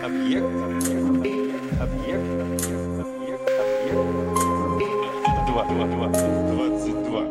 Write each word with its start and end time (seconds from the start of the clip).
Объект. 0.00 0.44
Объект. 0.44 1.52
Объект. 1.80 1.80
Объект. 1.80 2.30
Объект. 3.02 4.12
Два. 5.46 5.64
Два. 5.66 5.86
Два. 5.86 6.08
Двадцать 6.08 7.02
два. 7.04 7.22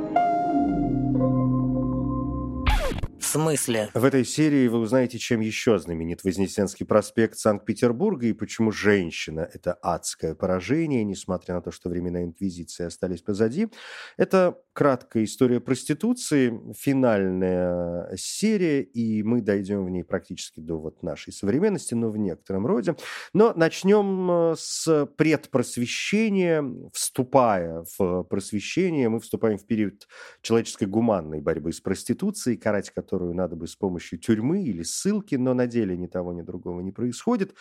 В 3.18 3.24
смысле? 3.24 3.90
В 3.94 4.04
этой 4.04 4.26
серии 4.26 4.68
вы 4.68 4.80
узнаете, 4.80 5.18
чем 5.18 5.40
еще 5.40 5.80
знаменит 5.80 6.24
Вознесенский 6.24 6.86
проспект 6.86 7.38
Санкт-Петербурга 7.38 8.28
и 8.28 8.34
почему 8.34 8.72
женщина– 8.72 9.50
это 9.54 9.74
адское 9.74 10.36
поражение, 10.36 11.04
несмотря 11.06 11.56
на 11.56 11.62
то, 11.62 11.72
что 11.72 11.90
времена 11.90 12.24
Инквизиции 12.24 12.86
остались 12.86 13.22
позади. 13.22 13.70
Это 14.18 14.58
краткая 14.74 15.26
история 15.26 15.60
проституции, 15.60 16.60
финальная 16.74 18.16
серия, 18.16 18.82
и 18.82 19.22
мы 19.24 19.42
дойдем 19.42 19.86
в 19.86 19.90
ней 19.90 20.04
практически 20.04 20.60
до 20.60 20.80
вот 20.80 21.04
нашей 21.04 21.34
современности, 21.34 21.94
но 21.94 22.10
в 22.10 22.18
некотором 22.18 22.66
роде. 22.66 22.96
Но 23.34 23.54
начнем 23.56 24.32
э, 24.32 24.56
с 24.58 25.06
предпросвещения. 25.18 26.64
Вступая 26.94 27.86
в 27.98 28.24
просвещение, 28.24 29.10
мы 29.10 29.20
вступаем 29.20 29.58
в 29.58 29.66
период 29.66 30.08
человеческой 30.42 30.88
гуманной 30.88 31.42
борьбы 31.42 31.74
с 31.74 31.82
проституцией, 31.82 32.58
карать 32.58 32.90
которую 32.92 33.34
надо 33.36 33.56
бы 33.56 33.68
с 33.68 33.76
помощью 33.76 34.20
тюрьмы 34.20 34.64
или 34.64 34.84
ссылки, 34.84 35.36
но 35.36 35.54
на 35.54 35.68
деле 35.68 35.98
ни 35.98 36.08
того, 36.08 36.34
ни 36.34 36.42
другого 36.42 36.82
не 36.82 36.92
происходит. 36.92 37.56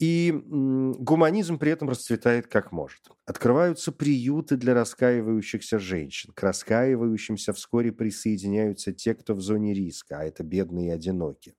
И 0.00 0.32
гуманизм 0.32 1.58
при 1.58 1.70
этом 1.70 1.88
расцветает 1.88 2.48
как 2.48 2.72
может. 2.72 3.00
Открываются 3.26 3.92
приюты 3.92 4.56
для 4.56 4.74
раскаивающихся 4.74 5.78
женщин. 5.78 6.32
К 6.34 6.42
раскаивающимся 6.42 7.52
вскоре 7.52 7.92
присоединяются 7.92 8.92
те, 8.92 9.14
кто 9.14 9.34
в 9.34 9.40
зоне 9.40 9.72
риска, 9.72 10.18
а 10.18 10.24
это 10.24 10.42
бедные 10.42 10.88
и 10.88 10.90
одинокие. 10.90 11.54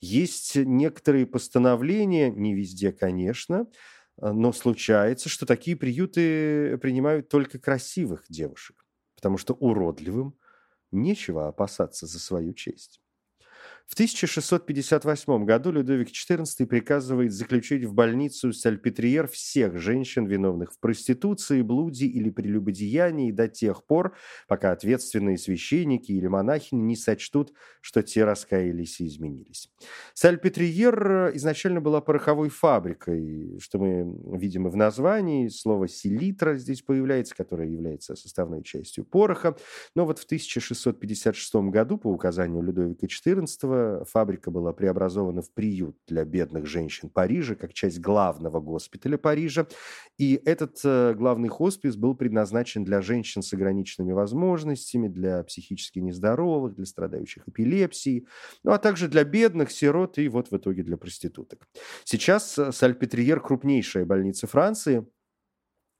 Есть 0.00 0.56
некоторые 0.56 1.26
постановления, 1.26 2.30
не 2.30 2.54
везде, 2.54 2.90
конечно, 2.90 3.66
но 4.16 4.52
случается, 4.52 5.28
что 5.28 5.44
такие 5.44 5.76
приюты 5.76 6.78
принимают 6.78 7.28
только 7.28 7.58
красивых 7.58 8.24
девушек, 8.28 8.86
потому 9.14 9.36
что 9.36 9.54
уродливым 9.54 10.36
Нечего 10.94 11.48
опасаться 11.48 12.06
за 12.06 12.20
свою 12.20 12.52
честь. 12.54 13.00
В 13.86 13.92
1658 13.94 15.44
году 15.44 15.70
Людовик 15.70 16.08
XIV 16.08 16.66
приказывает 16.66 17.32
заключить 17.32 17.84
в 17.84 17.92
больницу 17.92 18.52
Сальпетриер 18.52 19.28
всех 19.28 19.78
женщин, 19.78 20.24
виновных 20.26 20.72
в 20.72 20.80
проституции, 20.80 21.60
блуде 21.60 22.06
или 22.06 22.30
прелюбодеянии 22.30 23.30
до 23.30 23.46
тех 23.46 23.84
пор, 23.84 24.16
пока 24.48 24.72
ответственные 24.72 25.36
священники 25.36 26.12
или 26.12 26.26
монахини 26.26 26.80
не 26.80 26.96
сочтут, 26.96 27.52
что 27.82 28.02
те 28.02 28.24
раскаялись 28.24 29.00
и 29.00 29.06
изменились. 29.06 29.70
Сальпетриер 30.14 31.36
изначально 31.36 31.80
была 31.80 32.00
пороховой 32.00 32.48
фабрикой, 32.48 33.58
что 33.60 33.78
мы 33.78 34.38
видим 34.38 34.66
и 34.66 34.70
в 34.70 34.76
названии. 34.76 35.48
Слово 35.48 35.88
«селитра» 35.88 36.56
здесь 36.56 36.80
появляется, 36.80 37.36
которое 37.36 37.68
является 37.68 38.16
составной 38.16 38.62
частью 38.62 39.04
пороха. 39.04 39.56
Но 39.94 40.06
вот 40.06 40.18
в 40.18 40.24
1656 40.24 41.54
году 41.70 41.98
по 41.98 42.08
указанию 42.08 42.62
Людовика 42.62 43.06
XIV 43.06 43.73
фабрика 44.10 44.50
была 44.50 44.72
преобразована 44.72 45.42
в 45.42 45.52
приют 45.52 45.96
для 46.06 46.24
бедных 46.24 46.66
женщин 46.66 47.08
Парижа, 47.08 47.54
как 47.54 47.72
часть 47.72 48.00
главного 48.00 48.60
госпиталя 48.60 49.18
Парижа. 49.18 49.66
И 50.18 50.40
этот 50.44 50.80
э, 50.84 51.14
главный 51.14 51.48
хоспис 51.48 51.96
был 51.96 52.14
предназначен 52.14 52.84
для 52.84 53.00
женщин 53.00 53.42
с 53.42 53.52
ограниченными 53.52 54.12
возможностями, 54.12 55.08
для 55.08 55.42
психически 55.44 55.98
нездоровых, 55.98 56.74
для 56.74 56.86
страдающих 56.86 57.48
эпилепсией, 57.48 58.26
ну 58.62 58.72
а 58.72 58.78
также 58.78 59.08
для 59.08 59.24
бедных, 59.24 59.70
сирот 59.70 60.18
и 60.18 60.28
вот 60.28 60.50
в 60.50 60.56
итоге 60.56 60.82
для 60.82 60.96
проституток. 60.96 61.68
Сейчас 62.04 62.58
э, 62.58 62.72
Сальпетриер– 62.72 63.40
крупнейшая 63.42 64.04
больница 64.04 64.46
Франции– 64.46 65.06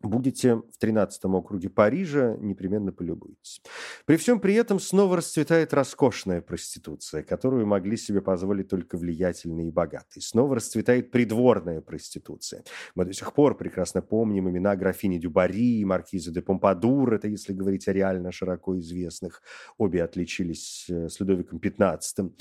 будете 0.08 0.56
в 0.56 0.78
13 0.78 1.24
округе 1.27 1.69
Парижа, 1.69 2.36
непременно 2.41 2.92
полюбуетесь. 2.92 3.60
При 4.06 4.16
всем 4.16 4.41
при 4.41 4.54
этом 4.54 4.81
снова 4.81 5.16
расцветает 5.16 5.72
роскошная 5.75 6.41
проституция, 6.41 7.22
которую 7.22 7.66
могли 7.66 7.97
себе 7.97 8.20
позволить 8.20 8.69
только 8.69 8.97
влиятельные 8.97 9.69
и 9.69 9.70
богатые. 9.70 10.22
Снова 10.22 10.56
расцветает 10.56 11.10
придворная 11.10 11.81
проституция. 11.81 12.65
Мы 12.94 13.04
до 13.04 13.12
сих 13.12 13.32
пор 13.32 13.56
прекрасно 13.56 14.03
помним 14.03 14.48
имена 14.48 14.76
графини 14.76 15.19
Дюбари 15.19 15.81
и 15.81 15.84
маркиза 15.84 16.32
де 16.32 16.42
Помпадур, 16.42 17.15
это 17.15 17.28
если 17.28 17.53
говорить 17.53 17.88
о 17.88 17.92
реально 17.92 18.32
широко 18.32 18.78
известных. 18.78 19.42
Обе 19.78 20.03
отличились 20.03 20.86
э, 20.88 21.09
с 21.09 21.21
Людовиком 21.21 21.59
XV. 21.59 22.32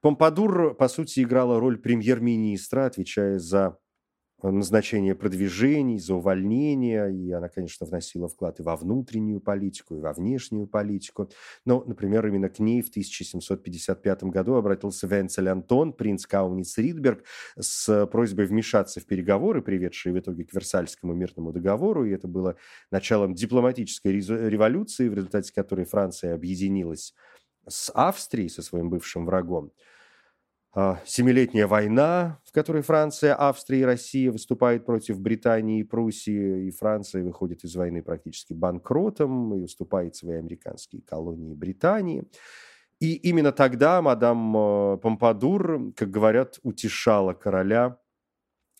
Помпадур, 0.00 0.74
по 0.74 0.88
сути, 0.88 1.22
играла 1.22 1.60
роль 1.60 1.78
премьер-министра, 1.78 2.86
отвечая 2.86 3.38
за 3.38 3.78
назначение 4.42 5.14
продвижений, 5.14 5.98
за 5.98 6.14
увольнение, 6.14 7.14
и 7.14 7.30
она, 7.32 7.48
конечно, 7.48 7.86
вносила 7.86 8.28
вклад 8.28 8.60
и 8.60 8.62
во 8.62 8.76
внутреннюю 8.76 9.40
политику, 9.40 9.96
и 9.96 10.00
во 10.00 10.12
внешнюю 10.12 10.66
политику. 10.66 11.30
Но, 11.64 11.84
например, 11.86 12.26
именно 12.26 12.48
к 12.48 12.58
ней 12.58 12.82
в 12.82 12.88
1755 12.88 14.24
году 14.24 14.54
обратился 14.54 15.06
Венцель 15.06 15.48
Антон, 15.48 15.92
принц 15.92 16.26
Кауниц 16.26 16.76
Ридберг, 16.78 17.24
с 17.58 18.06
просьбой 18.06 18.46
вмешаться 18.46 19.00
в 19.00 19.06
переговоры, 19.06 19.62
приведшие 19.62 20.12
в 20.12 20.18
итоге 20.18 20.44
к 20.44 20.52
Версальскому 20.52 21.14
мирному 21.14 21.52
договору, 21.52 22.04
и 22.04 22.10
это 22.10 22.26
было 22.26 22.56
началом 22.90 23.34
дипломатической 23.34 24.12
революции, 24.12 25.08
в 25.08 25.14
результате 25.14 25.52
которой 25.52 25.84
Франция 25.84 26.34
объединилась 26.34 27.14
с 27.68 27.92
Австрией, 27.94 28.48
со 28.48 28.62
своим 28.62 28.90
бывшим 28.90 29.26
врагом. 29.26 29.72
А, 30.74 31.00
семилетняя 31.04 31.66
война, 31.66 32.40
в 32.46 32.52
которой 32.52 32.82
Франция, 32.82 33.36
Австрия 33.38 33.80
и 33.80 33.84
Россия 33.84 34.32
выступают 34.32 34.86
против 34.86 35.20
Британии 35.20 35.80
и 35.80 35.84
Пруссии, 35.84 36.66
и 36.66 36.70
Франция 36.70 37.22
выходит 37.22 37.62
из 37.64 37.76
войны 37.76 38.02
практически 38.02 38.54
банкротом 38.54 39.54
и 39.54 39.60
уступает 39.60 40.16
свои 40.16 40.38
американские 40.38 41.02
колонии 41.02 41.52
Британии. 41.52 42.24
И 43.00 43.14
именно 43.16 43.52
тогда 43.52 44.00
мадам 44.00 44.56
э, 44.56 44.96
Помпадур, 44.98 45.92
как 45.94 46.10
говорят, 46.10 46.58
утешала 46.62 47.34
короля 47.34 47.98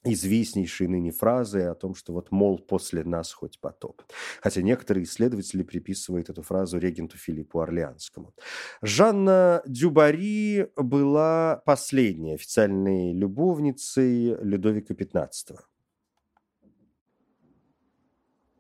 известнейшие 0.04 0.88
ныне 0.88 1.12
фразы 1.12 1.62
о 1.62 1.74
том, 1.74 1.94
что 1.94 2.12
вот, 2.12 2.30
мол, 2.30 2.58
после 2.58 3.04
нас 3.04 3.32
хоть 3.32 3.60
потоп. 3.60 4.02
Хотя 4.40 4.62
некоторые 4.62 5.04
исследователи 5.04 5.62
приписывают 5.62 6.28
эту 6.30 6.42
фразу 6.42 6.78
регенту 6.78 7.16
Филиппу 7.16 7.60
Орлеанскому. 7.60 8.34
Жанна 8.82 9.62
Дюбари 9.66 10.68
была 10.76 11.62
последней 11.64 12.34
официальной 12.34 13.12
любовницей 13.12 14.36
Людовика 14.42 14.94
XV. 14.94 15.58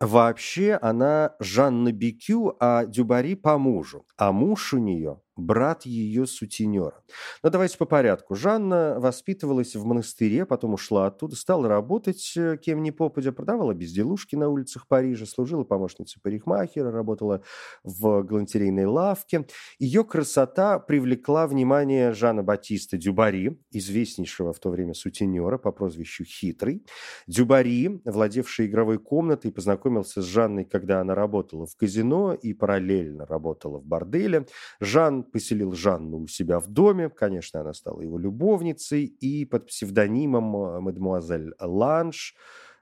Вообще 0.00 0.78
она 0.82 1.36
Жанна 1.38 1.92
Бикю, 1.92 2.56
а 2.58 2.86
Дюбари 2.86 3.36
по 3.36 3.56
мужу. 3.56 4.04
А 4.16 4.32
муж 4.32 4.74
у 4.74 4.78
нее 4.78 5.20
брат 5.36 5.86
ее 5.86 6.26
сутенера. 6.26 7.02
Но 7.42 7.50
давайте 7.50 7.78
по 7.78 7.86
порядку. 7.86 8.34
Жанна 8.34 8.96
воспитывалась 8.98 9.74
в 9.74 9.84
монастыре, 9.84 10.44
потом 10.44 10.74
ушла 10.74 11.06
оттуда, 11.06 11.36
стала 11.36 11.68
работать 11.68 12.32
э, 12.36 12.56
кем 12.56 12.82
ни 12.82 12.90
попадя, 12.90 13.32
продавала 13.32 13.72
безделушки 13.72 14.36
на 14.36 14.48
улицах 14.48 14.86
Парижа, 14.86 15.26
служила 15.26 15.64
помощницей 15.64 16.20
парикмахера, 16.22 16.90
работала 16.90 17.42
в 17.82 18.22
галантерейной 18.22 18.84
лавке. 18.84 19.46
Ее 19.78 20.04
красота 20.04 20.78
привлекла 20.78 21.46
внимание 21.46 22.12
Жана 22.12 22.42
Батиста 22.42 22.96
Дюбари, 22.96 23.58
известнейшего 23.70 24.52
в 24.52 24.58
то 24.58 24.70
время 24.70 24.94
сутенера 24.94 25.58
по 25.58 25.72
прозвищу 25.72 26.24
Хитрый. 26.24 26.84
Дюбари, 27.26 28.00
владевший 28.04 28.66
игровой 28.66 28.98
комнатой, 28.98 29.52
познакомился 29.52 30.22
с 30.22 30.24
Жанной, 30.24 30.64
когда 30.64 31.00
она 31.00 31.14
работала 31.14 31.66
в 31.66 31.76
казино 31.76 32.34
и 32.34 32.52
параллельно 32.52 33.26
работала 33.26 33.78
в 33.78 33.84
борделе. 33.84 34.46
Жан 34.80 35.21
поселил 35.30 35.72
Жанну 35.72 36.18
у 36.22 36.26
себя 36.26 36.58
в 36.58 36.68
доме. 36.68 37.08
Конечно, 37.10 37.60
она 37.60 37.72
стала 37.72 38.00
его 38.00 38.18
любовницей. 38.18 39.04
И 39.04 39.44
под 39.44 39.66
псевдонимом 39.66 40.56
э, 40.56 40.80
мадемуазель 40.80 41.54
Ланш 41.60 42.34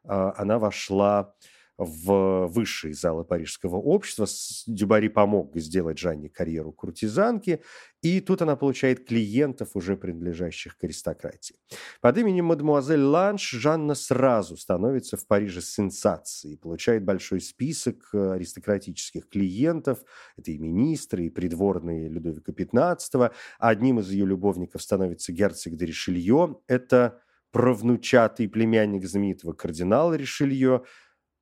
э, 0.05 0.09
она 0.09 0.59
вошла 0.59 1.35
высшие 1.85 2.94
залы 2.94 3.25
парижского 3.25 3.77
общества. 3.77 4.27
Дюбари 4.67 5.09
помог 5.09 5.56
сделать 5.56 5.99
Жанне 5.99 6.29
карьеру 6.29 6.73
куртизанки, 6.73 7.62
и 8.03 8.21
тут 8.21 8.43
она 8.43 8.56
получает 8.56 9.06
клиентов, 9.06 9.71
уже 9.75 9.97
принадлежащих 9.97 10.77
к 10.77 10.85
аристократии. 10.85 11.56
Под 12.00 12.19
именем 12.19 12.47
мадемуазель 12.47 13.03
Ланш 13.03 13.50
Жанна 13.50 13.94
сразу 13.94 14.56
становится 14.56 15.17
в 15.17 15.27
Париже 15.27 15.62
сенсацией, 15.62 16.59
получает 16.59 17.05
большой 17.05 17.41
список 17.41 18.11
э, 18.12 18.33
аристократических 18.33 19.29
клиентов, 19.29 20.00
это 20.37 20.50
и 20.50 20.59
министры, 20.59 21.26
и 21.26 21.31
придворные 21.31 22.09
Людовика 22.09 22.53
XV. 22.53 23.33
Одним 23.59 24.00
из 24.00 24.11
ее 24.11 24.26
любовников 24.26 24.83
становится 24.83 25.33
герцог 25.33 25.76
де 25.76 25.87
Ришелье, 25.87 26.56
это 26.67 27.21
правнучатый 27.53 28.49
племянник 28.49 29.05
знаменитого 29.06 29.53
кардинала 29.53 30.15
Ришелье, 30.15 30.83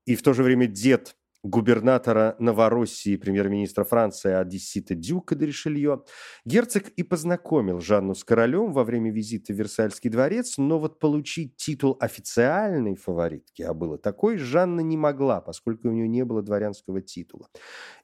и 0.08 0.16
в 0.16 0.22
то 0.22 0.32
же 0.32 0.43
время 0.43 0.66
дед 0.66 1.16
губернатора 1.43 2.34
Новороссии, 2.38 3.16
премьер-министра 3.16 3.84
Франции 3.84 4.32
Одессита 4.32 4.94
Дюка 4.94 5.34
де 5.34 5.44
Ришелье, 5.44 6.00
герцог 6.46 6.88
и 6.88 7.02
познакомил 7.02 7.81
Жанну 7.81 8.14
с 8.14 8.25
королем 8.25 8.72
во 8.72 8.84
время 8.84 9.12
визита 9.12 9.52
в 9.52 9.56
Версальский 9.56 10.08
дворец, 10.08 10.56
но 10.56 10.78
вот 10.78 10.99
получить 10.99 11.56
титул 11.56 11.99
официальной 12.00 12.96
фаворитки, 12.96 13.60
а 13.60 13.75
было 13.75 13.99
такой, 13.99 14.38
Жанна 14.38 14.81
не 14.81 14.96
могла, 14.96 15.43
поскольку 15.43 15.88
у 15.88 15.93
нее 15.93 16.08
не 16.08 16.25
было 16.25 16.43
дворянского 16.43 17.02
титула. 17.02 17.49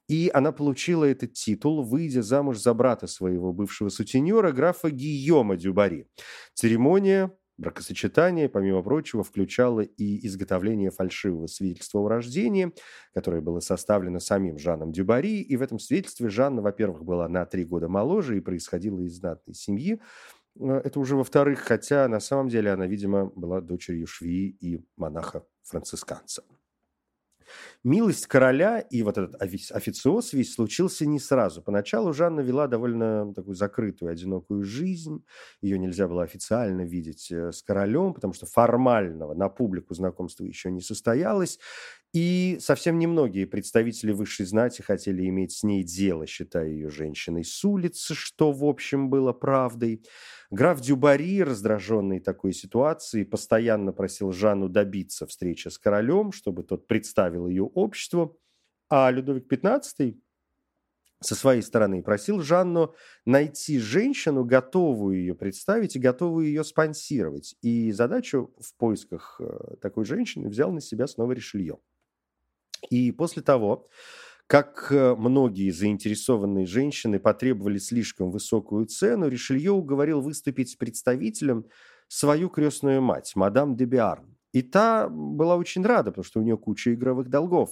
И 0.07 0.31
она 0.35 0.53
получила 0.53 1.07
этот 1.07 1.33
титул, 1.33 1.83
выйдя 1.83 2.23
замуж 2.23 2.59
за 2.59 2.75
брата 2.75 3.07
своего 3.07 3.55
бывшего 3.55 3.89
сутенера, 3.89 4.53
графа 4.53 4.91
Гийома 4.91 5.57
Дюбари. 5.57 6.07
Церемония 6.53 7.33
Бракосочетание, 7.57 8.49
помимо 8.49 8.83
прочего, 8.83 9.23
включало 9.23 9.81
и 9.81 10.27
изготовление 10.27 10.91
фальшивого 10.91 11.47
свидетельства 11.47 12.01
о 12.01 12.09
рождении, 12.09 12.73
которое 13.13 13.41
было 13.41 13.61
составлено 13.61 14.19
самим 14.19 14.59
Жаном 14.59 14.91
Дюбари, 14.91 15.41
и 15.41 15.57
в 15.57 15.63
этом 15.63 15.79
свидетельстве 15.79 16.29
Жанна, 16.31 16.63
во-первых, 16.63 17.05
была 17.05 17.29
на 17.29 17.47
три 17.47 17.65
года 17.65 17.89
моложе 17.89 18.37
и 18.37 18.41
происходила 18.41 18.99
из 19.01 19.19
знатной 19.19 19.55
семьи, 19.55 20.01
э, 20.59 20.81
это 20.85 20.99
уже 20.99 21.15
во-вторых, 21.15 21.61
хотя 21.61 22.09
на 22.09 22.19
самом 22.19 22.49
деле 22.49 22.73
она, 22.73 22.89
видимо, 22.89 23.27
была 23.27 23.61
дочерью 23.61 24.09
швеи 24.09 24.57
и 24.61 24.85
монаха-францисканца. 24.97 26.43
Милость 27.83 28.27
короля 28.27 28.79
и 28.81 29.03
вот 29.03 29.19
этот 29.19 29.41
официоз 29.41 30.33
весь 30.33 30.55
случился 30.55 31.07
не 31.07 31.19
сразу. 31.21 31.63
Поначалу 31.63 32.13
Жанна 32.13 32.41
вела 32.41 32.67
довольно 32.67 33.33
такую 33.35 33.55
закрытую, 33.55 34.11
одинокую 34.11 34.63
жизнь. 34.65 35.25
Ее 35.61 35.79
нельзя 35.79 36.09
было 36.09 36.23
официально 36.23 36.83
видеть 36.83 37.31
э, 37.31 37.53
с 37.53 37.63
королем, 37.63 38.15
потому 38.15 38.33
что 38.33 38.47
формального 38.47 39.35
на 39.35 39.49
публику 39.49 39.95
знакомства 39.95 40.45
еще 40.45 40.71
не 40.71 40.81
состоялось. 40.81 41.59
И 42.15 42.59
совсем 42.61 43.01
немногие 43.01 43.45
представители 43.45 44.13
высшей 44.13 44.47
знати 44.47 44.83
хотели 44.83 45.27
иметь 45.27 45.51
с 45.51 45.65
ней 45.65 45.83
дело, 45.83 46.27
считая 46.27 46.69
ее 46.69 46.89
женщиной 46.89 47.43
с 47.45 47.65
улицы, 47.65 48.15
что, 48.15 48.53
в 48.53 48.65
общем, 48.65 49.11
было 49.11 49.33
правдой. 49.33 50.07
Граф 50.49 50.81
Дюбари, 50.81 51.43
раздраженный 51.43 52.21
такой 52.21 52.53
ситуацией, 52.53 53.25
постоянно 53.25 53.93
просил 53.93 54.31
Жанну 54.31 54.69
добиться 54.69 55.27
встречи 55.27 55.67
с 55.67 55.77
королем, 55.77 56.31
чтобы 56.31 56.63
тот 56.63 56.87
представил 56.87 57.49
ее 57.49 57.65
обществу. 57.65 58.39
А 58.89 59.11
Людовик 59.11 59.53
XV 59.53 60.17
со 61.21 61.35
своей 61.35 61.63
стороны 61.63 62.01
просил 62.01 62.41
Жанну 62.43 62.95
найти 63.27 63.81
женщину, 63.81 64.45
готовую 64.45 65.19
ее 65.19 65.35
представить 65.35 65.97
и 65.97 65.99
готовую 65.99 66.47
ее 66.47 66.63
спонсировать. 66.63 67.57
И 67.61 67.91
задачу 67.91 68.55
в 68.61 68.77
поисках 68.77 69.41
э, 69.41 69.77
такой 69.81 70.05
женщины 70.05 70.49
взял 70.49 70.71
на 70.71 70.81
себя 70.81 71.09
снова 71.09 71.33
Ришелье. 71.33 71.79
И 72.91 73.13
после 73.13 73.43
того, 73.43 73.89
как 74.47 74.89
э, 74.91 75.15
многие 75.15 75.71
заинтересованные 75.71 76.67
женщины 76.67 77.19
потребовали 77.19 77.79
слишком 77.79 78.31
высокую 78.31 78.87
цену, 78.87 79.29
Ришелье 79.29 79.71
уговорил 79.71 80.21
выступить 80.21 80.71
с 80.71 80.77
представителем 80.77 81.67
свою 82.09 82.49
крестную 82.49 83.01
мать, 83.01 83.33
мадам 83.35 83.77
де 83.77 83.87
Биарн. 83.87 84.35
И 84.55 84.63
та 84.63 85.09
была 85.09 85.57
очень 85.57 85.85
рада, 85.85 86.13
потому 86.13 86.25
что 86.25 86.39
у 86.39 86.43
нее 86.45 86.57
куча 86.57 86.95
игровых 86.95 87.29
долгов. 87.29 87.71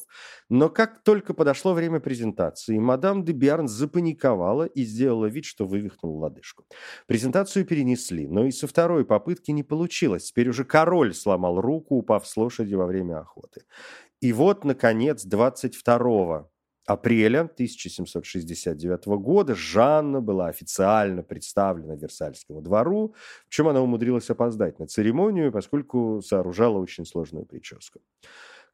Но 0.49 0.69
как 0.69 1.05
только 1.05 1.32
подошло 1.32 1.75
время 1.75 2.00
презентации, 2.00 2.76
мадам 2.79 3.25
де 3.25 3.32
Биарн 3.32 3.69
запаниковала 3.69 4.65
и 4.65 4.82
сделала 4.82 5.26
вид, 5.26 5.44
что 5.44 5.65
вывихнула 5.65 6.23
лодыжку. 6.23 6.65
Презентацию 7.06 7.65
перенесли, 7.65 8.26
но 8.26 8.47
и 8.47 8.50
со 8.50 8.67
второй 8.67 9.05
попытки 9.05 9.53
не 9.53 9.62
получилось. 9.62 10.25
Теперь 10.25 10.49
уже 10.49 10.65
король 10.65 11.15
сломал 11.15 11.61
руку, 11.61 11.94
упав 11.94 12.26
с 12.26 12.37
лошади 12.37 12.75
во 12.75 12.87
время 12.87 13.20
охоты. 13.20 13.62
И 14.22 14.32
вот, 14.32 14.64
наконец, 14.64 15.24
22 15.24 16.48
апреля 16.86 17.40
1769 17.40 19.06
года 19.20 19.56
Жанна 19.56 20.20
была 20.20 20.46
официально 20.46 21.24
представлена 21.24 21.96
Версальскому 21.96 22.62
двору, 22.62 23.16
в 23.48 23.50
чем 23.50 23.66
она 23.66 23.80
умудрилась 23.80 24.30
опоздать 24.30 24.78
на 24.78 24.86
церемонию, 24.86 25.50
поскольку 25.50 26.22
сооружала 26.22 26.78
очень 26.78 27.04
сложную 27.04 27.46
прическу. 27.46 28.00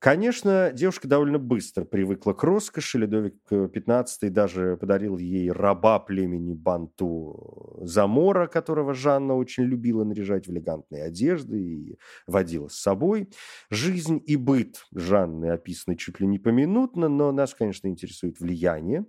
Конечно, 0.01 0.71
девушка 0.73 1.09
довольно 1.09 1.41
быстро 1.41 1.85
привыкла 1.85 2.33
к 2.33 2.45
роскоши. 2.45 2.99
Ледовик 2.99 3.35
XV 3.51 4.31
даже 4.31 4.77
подарил 4.77 5.19
ей 5.19 5.51
раба 5.51 5.99
племени 5.99 6.55
Банту 6.55 7.81
Замора, 7.83 8.47
которого 8.47 8.95
Жанна 8.95 9.35
очень 9.35 9.65
любила 9.65 10.05
наряжать 10.05 10.47
в 10.47 10.53
элегантные 10.53 11.03
одежды 11.03 11.61
и 11.61 11.99
водила 12.29 12.69
с 12.69 12.75
собой. 12.77 13.29
Жизнь 13.71 14.23
и 14.25 14.37
быт 14.37 14.87
Жанны 14.95 15.47
описаны 15.51 15.97
чуть 15.97 16.21
ли 16.21 16.29
не 16.29 16.39
поминутно, 16.39 17.09
но 17.09 17.33
нас, 17.33 17.53
конечно, 17.53 17.89
интересует 17.89 18.39
влияние. 18.39 19.05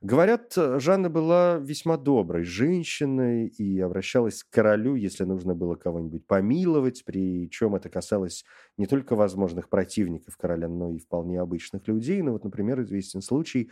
Говорят, 0.00 0.52
Жанна 0.56 1.10
была 1.10 1.58
весьма 1.58 1.96
доброй 1.96 2.44
женщиной 2.44 3.48
и 3.48 3.80
обращалась 3.80 4.44
к 4.44 4.50
королю, 4.50 4.94
если 4.94 5.24
нужно 5.24 5.56
было 5.56 5.74
кого-нибудь 5.74 6.24
помиловать, 6.24 7.02
причем 7.04 7.74
это 7.74 7.88
касалось 7.88 8.44
не 8.76 8.86
только 8.86 9.16
возможных 9.16 9.68
противников 9.68 10.36
короля, 10.36 10.68
но 10.68 10.92
и 10.92 10.98
вполне 10.98 11.40
обычных 11.40 11.88
людей. 11.88 12.22
Ну 12.22 12.32
вот, 12.32 12.44
например, 12.44 12.80
известен 12.82 13.22
случай, 13.22 13.70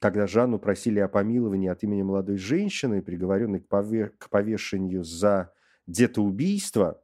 когда 0.00 0.26
Жанну 0.26 0.58
просили 0.58 0.98
о 0.98 1.08
помиловании 1.08 1.68
от 1.68 1.84
имени 1.84 2.02
молодой 2.02 2.38
женщины, 2.38 3.00
приговоренной 3.00 3.60
к 3.60 4.30
повешению 4.30 5.04
за 5.04 5.52
детоубийство, 5.86 7.00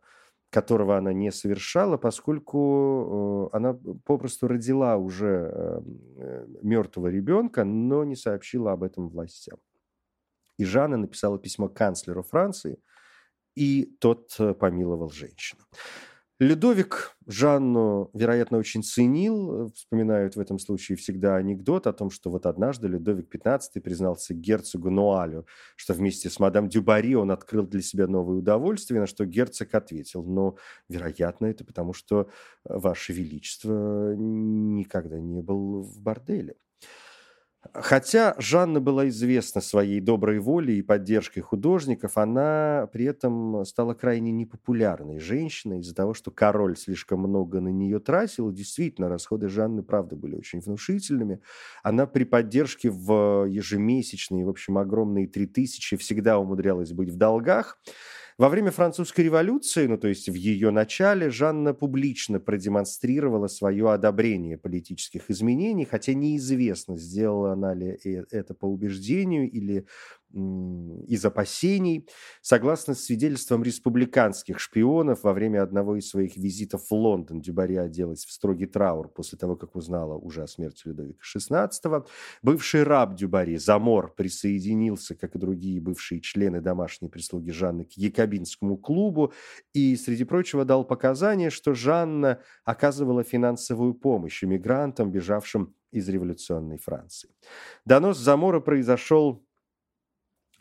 которого 0.54 0.96
она 0.96 1.12
не 1.12 1.32
совершала, 1.32 1.96
поскольку 1.96 3.50
э, 3.52 3.56
она 3.56 3.76
попросту 4.04 4.46
родила 4.46 4.96
уже 4.96 5.26
эм, 5.26 6.00
э, 6.16 6.46
мертвого 6.62 7.08
ребенка, 7.08 7.64
но 7.64 8.04
не 8.04 8.14
сообщила 8.14 8.70
об 8.72 8.84
этом 8.84 9.08
властям. 9.08 9.58
И 10.60 10.64
Жанна 10.64 10.96
написала 10.96 11.40
письмо 11.40 11.68
канцлеру 11.68 12.22
Франции, 12.22 12.78
и 13.56 13.96
тот 13.98 14.36
э, 14.38 14.54
помиловал 14.54 15.10
женщину. 15.10 15.62
Людовик 16.40 17.16
Жанну, 17.26 18.10
вероятно, 18.12 18.58
очень 18.58 18.82
ценил. 18.82 19.70
Вспоминают 19.74 20.34
в 20.34 20.40
этом 20.40 20.58
случае 20.58 20.96
всегда 20.96 21.36
анекдот 21.36 21.86
о 21.86 21.92
том, 21.92 22.10
что 22.10 22.28
вот 22.28 22.46
однажды 22.46 22.88
Людовик 22.88 23.32
XV 23.32 23.80
признался 23.80 24.34
герцогу 24.34 24.90
Нуалю, 24.90 25.46
что 25.76 25.94
вместе 25.94 26.28
с 26.28 26.40
мадам 26.40 26.68
Дюбари 26.68 27.14
он 27.14 27.30
открыл 27.30 27.66
для 27.66 27.82
себя 27.82 28.08
новое 28.08 28.38
удовольствие, 28.38 29.00
на 29.00 29.06
что 29.06 29.24
герцог 29.24 29.72
ответил, 29.74 30.24
но, 30.24 30.56
вероятно, 30.88 31.46
это 31.46 31.64
потому, 31.64 31.92
что 31.92 32.28
Ваше 32.64 33.12
Величество 33.12 34.14
никогда 34.16 35.20
не 35.20 35.40
был 35.40 35.82
в 35.82 36.00
борделе. 36.00 36.56
Хотя 37.72 38.34
Жанна 38.38 38.80
была 38.80 39.08
известна 39.08 39.60
своей 39.60 40.00
доброй 40.00 40.38
волей 40.38 40.78
и 40.78 40.82
поддержкой 40.82 41.40
художников, 41.40 42.18
она 42.18 42.88
при 42.92 43.06
этом 43.06 43.64
стала 43.64 43.94
крайне 43.94 44.30
непопулярной 44.32 45.18
женщиной 45.18 45.80
из-за 45.80 45.94
того, 45.94 46.14
что 46.14 46.30
король 46.30 46.76
слишком 46.76 47.20
много 47.20 47.60
на 47.60 47.68
нее 47.68 47.98
тратил. 48.00 48.52
Действительно, 48.52 49.08
расходы 49.08 49.48
Жанны, 49.48 49.82
правда, 49.82 50.14
были 50.14 50.36
очень 50.36 50.60
внушительными. 50.60 51.40
Она 51.82 52.06
при 52.06 52.24
поддержке 52.24 52.90
в 52.90 53.46
ежемесячные, 53.46 54.44
в 54.44 54.50
общем, 54.50 54.78
огромные 54.78 55.26
три 55.26 55.46
тысячи 55.46 55.96
всегда 55.96 56.38
умудрялась 56.38 56.92
быть 56.92 57.10
в 57.10 57.16
долгах. 57.16 57.78
Во 58.36 58.48
время 58.48 58.72
французской 58.72 59.20
революции, 59.20 59.86
ну 59.86 59.96
то 59.96 60.08
есть 60.08 60.28
в 60.28 60.34
ее 60.34 60.70
начале, 60.70 61.30
Жанна 61.30 61.72
публично 61.72 62.40
продемонстрировала 62.40 63.46
свое 63.46 63.92
одобрение 63.92 64.58
политических 64.58 65.30
изменений, 65.30 65.84
хотя 65.84 66.14
неизвестно, 66.14 66.96
сделала 66.96 67.52
она 67.52 67.74
ли 67.74 67.96
э, 68.04 68.24
это 68.32 68.54
по 68.54 68.66
убеждению 68.66 69.48
или 69.48 69.86
из 70.34 71.24
опасений. 71.24 72.08
Согласно 72.40 72.94
свидетельствам 72.94 73.62
республиканских 73.62 74.58
шпионов, 74.58 75.22
во 75.22 75.32
время 75.32 75.62
одного 75.62 75.96
из 75.96 76.08
своих 76.08 76.36
визитов 76.36 76.90
в 76.90 76.94
Лондон 76.94 77.40
Дюбари 77.40 77.76
оделась 77.76 78.24
в 78.24 78.32
строгий 78.32 78.66
траур 78.66 79.08
после 79.08 79.38
того, 79.38 79.56
как 79.56 79.76
узнала 79.76 80.14
уже 80.16 80.42
о 80.42 80.46
смерти 80.46 80.88
Людовика 80.88 81.20
XVI. 81.24 82.06
Бывший 82.42 82.82
раб 82.82 83.14
Дюбари, 83.14 83.56
Замор, 83.56 84.12
присоединился, 84.14 85.14
как 85.14 85.36
и 85.36 85.38
другие 85.38 85.80
бывшие 85.80 86.20
члены 86.20 86.60
домашней 86.60 87.08
прислуги 87.08 87.50
Жанны, 87.50 87.84
к 87.84 87.92
якобинскому 87.92 88.76
клубу 88.76 89.32
и, 89.72 89.96
среди 89.96 90.24
прочего, 90.24 90.64
дал 90.64 90.84
показания, 90.84 91.50
что 91.50 91.74
Жанна 91.74 92.40
оказывала 92.64 93.22
финансовую 93.22 93.94
помощь 93.94 94.42
иммигрантам, 94.42 95.12
бежавшим 95.12 95.74
из 95.92 96.08
революционной 96.08 96.78
Франции. 96.78 97.30
Донос 97.84 98.18
Замора 98.18 98.58
произошел 98.60 99.44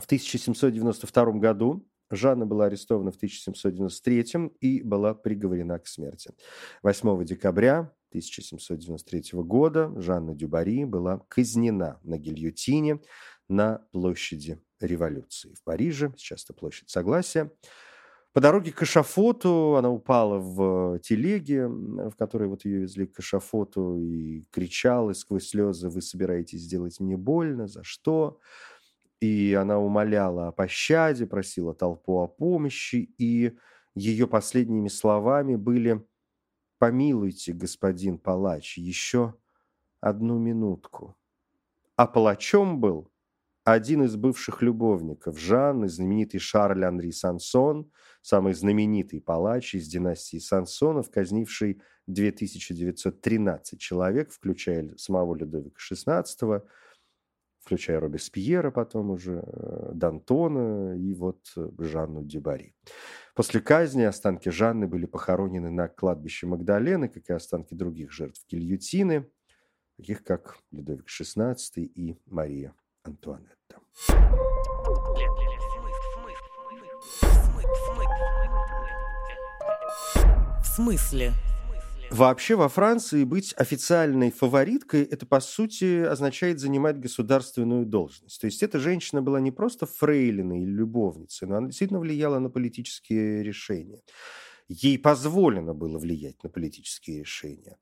в 0.04 0.06
1792 0.06 1.26
году 1.40 1.88
Жанна 2.12 2.46
была 2.46 2.66
арестована 2.66 3.12
в 3.12 3.16
1793 3.16 4.52
и 4.60 4.82
была 4.84 5.14
приговорена 5.14 5.80
к 5.80 5.88
смерти. 5.88 6.32
8 6.84 7.24
декабря 7.24 7.92
1793 8.10 9.40
года 9.44 9.94
Жанна 9.96 10.36
Дюбари 10.36 10.84
была 10.84 11.22
казнена 11.30 12.02
на 12.04 12.18
гильотине 12.18 13.00
на 13.48 13.88
площади 13.94 14.62
революции 14.82 15.54
в 15.54 15.64
Париже, 15.64 16.14
сейчас 16.18 16.44
это 16.44 16.54
площадь 16.54 16.90
Согласия. 16.90 17.50
По 18.34 18.42
дороге 18.42 18.72
к 18.72 18.84
эшафоту 18.84 19.76
она 19.76 19.90
упала 19.90 20.38
в 20.40 21.00
телеге, 21.00 21.68
в 21.68 22.14
которой 22.18 22.50
вот 22.50 22.66
ее 22.66 22.80
везли 22.80 23.06
к 23.06 23.20
эшафоту, 23.20 23.96
и 23.96 24.44
кричала 24.52 25.14
сквозь 25.14 25.48
слезы, 25.50 25.88
вы 25.88 26.02
собираетесь 26.02 26.62
сделать 26.62 27.00
мне 27.00 27.16
больно, 27.16 27.68
за 27.68 27.84
что? 27.84 28.40
И 29.24 29.54
она 29.54 29.80
умоляла 29.80 30.50
о 30.50 30.52
пощаде, 30.52 31.26
просила 31.26 31.74
толпу 31.74 32.18
о 32.18 32.28
помощи, 32.28 33.10
и 33.18 33.58
ее 33.96 34.28
последними 34.28 34.90
словами 34.90 35.56
были 35.56 36.06
«Помилуйте, 36.78 37.54
господин 37.54 38.18
палач, 38.18 38.78
еще 38.78 39.34
одну 40.02 40.40
минутку». 40.40 41.16
А 41.96 42.06
палачом 42.06 42.82
был 42.82 43.14
один 43.64 44.04
из 44.04 44.18
бывших 44.18 44.62
любовников 44.62 45.40
Жанны, 45.40 45.88
знаменитый 45.88 46.42
Шарль 46.42 46.84
Анри 46.84 47.12
Сансон, 47.12 47.90
самый 48.22 48.54
знаменитый 48.54 49.22
палач 49.22 49.74
из 49.74 49.88
династии 49.88 50.40
Сансонов, 50.40 51.10
казнивший 51.10 51.82
2913 52.08 53.80
человек, 53.80 54.34
включая 54.34 54.94
самого 54.98 55.34
Людовика 55.34 55.80
XVI, 55.80 56.62
включая 57.64 58.00
Робеспьера 58.00 58.72
потом 58.72 59.12
уже, 59.12 59.44
э, 59.46 59.92
Д'Антона 59.94 60.98
и 60.98 61.14
вот 61.14 61.40
Жанну 61.80 62.24
Дюбари. 62.24 62.76
После 63.36 63.62
казни 63.62 64.04
останки 64.04 64.50
Жанны 64.50 64.88
были 64.88 65.06
похоронены 65.06 65.70
на 65.70 65.88
кладбище 65.88 66.46
Магдалены, 66.46 67.08
как 67.08 67.30
и 67.30 67.34
останки 67.34 67.74
других 67.74 68.12
жертв 68.12 68.46
гильотины, 68.50 69.30
таких 69.98 70.24
как 70.24 70.58
Людовик 70.72 71.08
XVI 71.08 71.56
и 71.78 72.18
Мария 72.26 72.74
Антуанетта. 73.04 73.80
В 80.62 80.76
смысле? 80.76 81.34
Вообще 82.14 82.56
во 82.56 82.70
Франции 82.70 83.24
быть 83.24 83.56
официальной 83.58 84.30
фавориткой– 84.30 85.02
это, 85.12 85.26
по 85.26 85.40
сути, 85.40 86.04
означает 86.04 86.60
занимать 86.60 87.00
государственную 87.00 87.88
должность. 87.88 88.40
То 88.40 88.46
есть 88.46 88.62
эта 88.62 88.78
женщина 88.78 89.24
была 89.24 89.40
не 89.40 89.52
просто 89.52 89.88
фрейлиной 89.88 90.62
или 90.62 90.70
любовницей, 90.70 91.48
но 91.48 91.56
она 91.58 91.68
действительно 91.70 92.00
влияла 92.00 92.38
на 92.38 92.52
политические 92.52 93.42
решения. 93.42 94.04
Ей 94.68 95.00
позволено 95.00 95.74
было 95.74 95.98
влиять 95.98 96.44
на 96.44 96.52
политические 96.52 97.24
решения. 97.24 97.78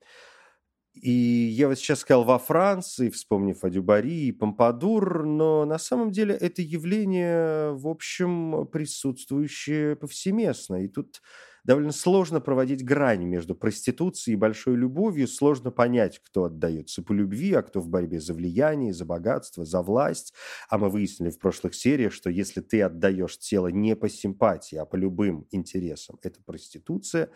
И 0.93 1.11
я 1.11 1.67
вот 1.67 1.77
сейчас 1.77 1.99
сказал 1.99 2.23
во 2.23 2.39
Франции, 2.39 3.09
вспомнив 3.09 3.61
о 3.65 3.69
Дюбари 3.69 4.27
и 4.27 4.31
Помпадур, 4.31 5.25
но 5.25 5.65
на 5.65 5.77
самом 5.77 6.11
деле 6.11 6.35
это 6.35 6.61
явление, 6.61 7.73
в 7.73 7.85
общем, 7.85 8.65
присутствующее 8.67 9.97
повсеместно. 9.97 10.85
И 10.85 10.87
тут 10.87 11.21
довольно 11.63 11.91
сложно 11.91 12.41
проводить 12.41 12.83
грань 12.83 13.23
между 13.23 13.55
проституцией 13.55 14.33
и 14.35 14.39
большой 14.39 14.75
любовью. 14.75 15.27
Сложно 15.27 15.71
понять, 15.71 16.19
кто 16.19 16.45
отдается 16.45 17.01
по 17.03 17.13
любви, 17.13 17.53
а 17.53 17.61
кто 17.61 17.79
в 17.79 17.89
борьбе 17.89 18.19
за 18.19 18.33
влияние, 18.33 18.93
за 18.93 19.05
богатство, 19.05 19.65
за 19.65 19.81
власть. 19.81 20.33
А 20.69 20.77
мы 20.77 20.89
выяснили 20.89 21.29
в 21.29 21.39
прошлых 21.39 21.75
сериях, 21.75 22.13
что 22.13 22.29
если 22.29 22.61
ты 22.61 22.81
отдаешь 22.81 23.37
тело 23.37 23.67
не 23.67 23.95
по 23.95 24.09
симпатии, 24.09 24.75
а 24.75 24.85
по 24.85 24.95
любым 24.95 25.47
интересам, 25.51 26.17
это 26.23 26.39
проституция. 26.43 27.29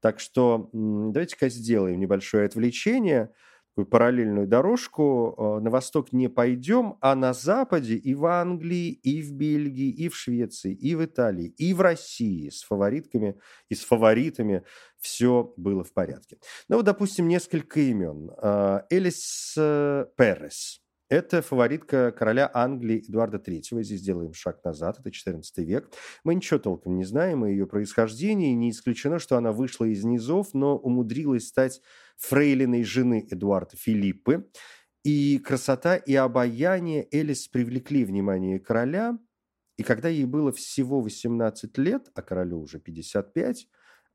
Так 0.00 0.18
что 0.20 0.70
давайте-ка 0.72 1.48
сделаем 1.48 1.98
небольшое 2.00 2.46
отвлечение, 2.46 3.30
параллельную 3.76 4.46
дорожку. 4.46 5.34
Э, 5.36 5.60
на 5.60 5.70
восток 5.70 6.12
не 6.12 6.28
пойдем, 6.28 6.96
а 7.00 7.14
на 7.14 7.32
западе 7.32 7.96
и 7.96 8.14
в 8.14 8.26
Англии, 8.26 8.90
и 8.90 9.22
в 9.22 9.32
Бельгии, 9.32 9.90
и 9.90 10.08
в 10.08 10.16
Швеции, 10.16 10.74
и 10.74 10.94
в 10.94 11.04
Италии, 11.04 11.54
и 11.58 11.74
в 11.74 11.80
России 11.80 12.48
с 12.48 12.62
фаворитками 12.62 13.36
и 13.68 13.74
с 13.74 13.84
фаворитами 13.84 14.64
все 14.98 15.52
было 15.56 15.84
в 15.84 15.92
порядке. 15.92 16.38
Ну 16.68 16.76
вот, 16.76 16.84
допустим, 16.84 17.28
несколько 17.28 17.80
имен. 17.80 18.30
Э, 18.42 18.82
Элис 18.90 19.54
э, 19.56 20.06
Перес– 20.16 20.80
это 21.12 21.42
фаворитка 21.42 22.10
короля 22.10 22.50
Англии 22.54 23.04
Эдуарда 23.06 23.36
III. 23.36 23.82
Здесь 23.82 24.00
делаем 24.00 24.32
шаг 24.32 24.64
назад, 24.64 24.98
это 24.98 25.10
14 25.10 25.58
век. 25.58 25.90
Мы 26.24 26.34
ничего 26.34 26.58
толком 26.58 26.96
не 26.96 27.04
знаем 27.04 27.44
о 27.44 27.50
ее 27.50 27.66
происхождении. 27.66 28.54
Не 28.54 28.70
исключено, 28.70 29.18
что 29.18 29.36
она 29.36 29.52
вышла 29.52 29.84
из 29.84 30.04
низов, 30.04 30.54
но 30.54 30.74
умудрилась 30.74 31.48
стать 31.48 31.82
фрейлиной 32.16 32.82
жены 32.84 33.28
Эдуарда 33.30 33.76
Филиппы. 33.76 34.48
И 35.04 35.38
красота 35.38 35.96
и 35.96 36.14
обаяние 36.14 37.06
Элис 37.12 37.46
привлекли 37.46 38.06
внимание 38.06 38.58
короля. 38.58 39.18
И 39.76 39.82
когда 39.82 40.08
ей 40.08 40.24
было 40.24 40.50
всего 40.50 41.02
18 41.02 41.76
лет, 41.76 42.08
а 42.14 42.22
королю 42.22 42.58
уже 42.58 42.80
55, 42.80 43.68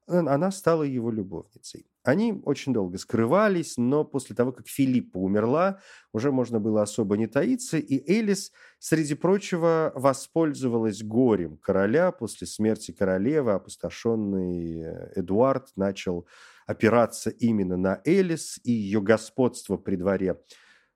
она 0.07 0.51
стала 0.51 0.83
его 0.83 1.11
любовницей. 1.11 1.85
Они 2.03 2.41
очень 2.45 2.71
долго 2.71 2.97
скрывались, 2.97 3.75
но 3.75 4.05
после 4.05 4.33
того, 4.33 4.53
как 4.53 4.69
Филиппа 4.69 5.17
умерла, 5.17 5.81
уже 6.13 6.31
можно 6.31 6.59
было 6.59 6.81
особо 6.81 7.17
не 7.17 7.27
таиться, 7.27 7.77
и 7.77 8.09
Элис, 8.09 8.53
среди 8.79 9.13
прочего, 9.13 9.91
воспользовалась 9.93 11.03
горем 11.03 11.57
короля 11.57 12.13
после 12.13 12.47
смерти 12.47 12.91
королевы, 12.91 13.51
опустошенный 13.51 14.83
э, 14.83 15.11
Эдуард 15.17 15.73
начал 15.75 16.25
опираться 16.65 17.29
именно 17.29 17.75
на 17.75 18.01
Элис, 18.05 18.59
и 18.63 18.71
ее 18.71 19.01
господство 19.01 19.75
при 19.75 19.97
дворе 19.97 20.39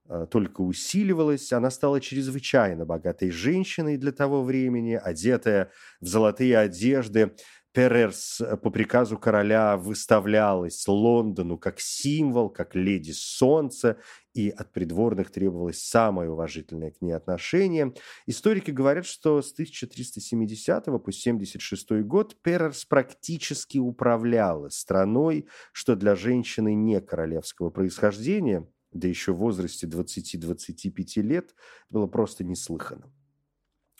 э, 0.07 0.27
только 0.31 0.61
усиливалось. 0.61 1.51
Она 1.51 1.71
стала 1.71 1.99
чрезвычайно 1.99 2.85
богатой 2.85 3.31
женщиной 3.31 3.97
для 3.97 4.13
того 4.13 4.43
времени, 4.43 4.93
одетая 4.93 5.71
в 5.99 6.07
золотые 6.07 6.57
одежды, 6.57 7.35
Перерс 7.73 8.41
э, 8.41 8.57
по 8.57 8.69
приказу 8.69 9.17
короля 9.17 9.77
выставлялась 9.77 10.85
Лондону 10.87 11.57
как 11.57 11.79
символ, 11.79 12.49
как 12.49 12.75
леди 12.75 13.11
солнца, 13.11 13.97
и 14.33 14.49
от 14.49 14.71
придворных 14.71 15.31
требовалось 15.31 15.83
самое 15.83 16.29
уважительное 16.29 16.91
к 16.91 17.01
ней 17.01 17.13
отношение. 17.13 17.93
Историки 18.25 18.71
говорят, 18.71 19.05
что 19.05 19.41
с 19.41 19.53
1370 19.53 20.85
по 20.85 21.11
76 21.11 21.91
год 22.03 22.35
Перерс 22.41 22.85
практически 22.85 23.77
управляла 23.77 24.69
страной, 24.69 25.47
что 25.71 25.95
для 25.95 26.15
женщины 26.15 26.73
не 26.73 26.99
королевского 26.99 27.69
происхождения, 27.69 28.67
да 28.91 29.07
еще 29.07 29.31
в 29.31 29.37
возрасте 29.37 29.87
20-25 29.87 31.21
лет, 31.21 31.55
было 31.89 32.07
просто 32.07 32.43
неслыханно. 32.43 33.11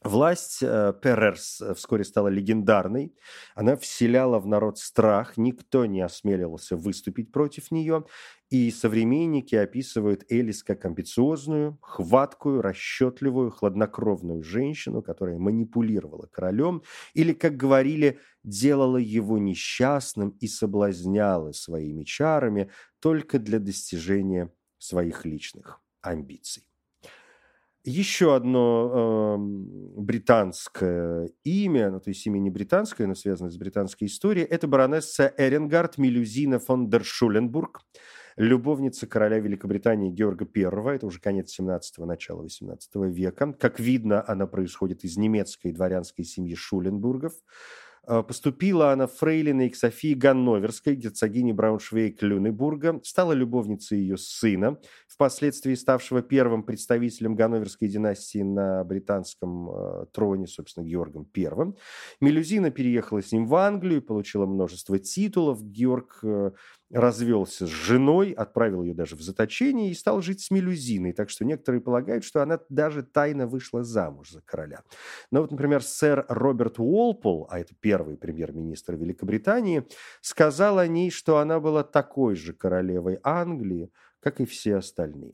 Власть 0.04 0.64
э, 0.64 0.94
Перерс 1.00 1.62
э, 1.62 1.76
вскоре 1.76 2.04
стала 2.04 2.28
легендарной. 2.28 3.14
Она 3.54 3.78
вселяла 3.78 4.40
в 4.40 4.48
народ 4.48 4.80
страх, 4.80 5.38
никто 5.38 5.86
не 5.86 6.02
осмеливался 6.02 6.76
выступить 6.76 7.32
против 7.32 7.70
нее. 7.70 8.06
И 8.50 8.72
современники 8.72 9.54
описывают 9.54 10.26
Элис 10.32 10.64
как 10.64 10.86
амбициозную, 10.86 11.78
хваткую, 11.84 12.64
расчетливую, 12.64 13.52
хладнокровную 13.52 14.42
женщину, 14.42 15.04
которая 15.04 15.38
манипулировала 15.38 16.28
королем, 16.32 16.82
или, 17.14 17.34
как 17.34 17.56
говорили, 17.56 18.20
делала 18.44 18.98
его 18.98 19.38
несчастным 19.38 20.30
и 20.40 20.48
соблазняла 20.48 21.52
своими 21.52 22.04
чарами 22.06 22.72
только 23.00 23.38
для 23.38 23.60
достижения 23.60 24.52
своих 24.80 25.26
личных 25.26 25.80
амбиций. 26.02 26.71
Еще 27.84 28.36
одно 28.36 29.38
э, 29.38 30.02
британское 30.02 31.32
имя, 31.44 31.90
ну, 31.90 32.00
то 32.00 32.12
есть 32.12 32.24
имя 32.28 32.38
не 32.38 32.52
британское, 32.52 33.08
но 33.08 33.16
связанное 33.16 33.50
с 33.50 33.58
британской 33.58 34.08
историей, 34.08 34.46
это 34.46 34.68
баронесса 34.68 35.34
Эренгард 35.36 35.98
Мелюзина 35.98 36.60
фон 36.60 36.92
дер 36.92 37.04
Шуленбург, 37.04 37.82
любовница 38.38 39.08
короля 39.08 39.40
Великобритании 39.40 40.12
Георга 40.12 40.48
I, 40.56 40.96
это 40.96 41.08
уже 41.08 41.20
конец 41.20 41.60
17-го, 41.60 42.06
начало 42.06 42.44
18 42.44 42.92
века. 43.08 43.54
Как 43.54 43.80
видно, 43.80 44.24
она 44.28 44.46
происходит 44.46 45.04
из 45.04 45.18
немецкой 45.18 45.72
дворянской 45.72 46.24
семьи 46.24 46.54
Шуленбургов. 46.54 47.34
Э, 48.12 48.24
поступила 48.24 48.92
она 48.92 49.08
фрейлиной 49.08 49.70
к 49.70 49.76
Софии 49.78 50.14
Ганноверской, 50.14 50.96
герцогине 50.96 51.54
Брауншвейг-Люнебурга, 51.54 53.00
стала 53.06 53.32
любовницей 53.32 54.00
ее 54.00 54.18
сына, 54.18 54.78
впоследствии 55.08 55.76
ставшего 55.76 56.22
первым 56.22 56.64
представителем 56.64 57.36
Ганноверской 57.36 57.88
династии 57.88 58.42
на 58.44 58.84
британском 58.84 59.70
э, 59.70 60.06
троне, 60.12 60.48
собственно, 60.48 60.84
Георгом 60.84 61.26
I. 61.34 61.74
Мелюзина 62.20 62.70
переехала 62.70 63.22
с 63.22 63.32
ним 63.32 63.46
в 63.48 63.56
Англию, 63.56 64.02
получила 64.02 64.46
множество 64.46 65.00
титулов. 65.00 65.64
Георг 65.64 66.20
э, 66.24 66.52
развелся 66.94 67.66
с 67.68 67.70
женой, 67.70 68.32
отправил 68.32 68.84
ее 68.84 68.94
даже 68.94 69.16
в 69.16 69.22
заточение 69.22 69.92
и 69.92 69.94
стал 69.94 70.22
жить 70.22 70.42
с 70.42 70.52
Мелюзиной. 70.52 71.14
Так 71.14 71.30
что 71.30 71.46
некоторые 71.46 71.82
полагают, 71.82 72.24
что 72.24 72.42
она 72.42 72.60
даже 72.70 73.04
тайно 73.04 73.48
вышла 73.48 73.84
замуж 73.84 74.32
за 74.32 74.42
короля. 74.42 74.84
Но 75.32 75.42
вот, 75.42 75.52
например, 75.52 75.84
сэр 75.84 76.26
Роберт 76.28 76.80
Уолпол, 76.80 77.48
а 77.50 77.60
это 77.60 77.74
первый 77.80 78.18
премьер-министр 78.18 78.96
Великобритании, 78.96 79.88
сказал 80.22 80.80
о 80.80 80.88
ней, 80.88 81.12
что 81.12 81.38
она 81.38 81.60
была 81.60 81.84
такой 81.84 82.36
же 82.36 82.54
королевой 82.54 83.20
Англии, 83.24 83.92
как 84.22 84.40
и 84.40 84.46
все 84.46 84.78
остальные. 84.78 85.34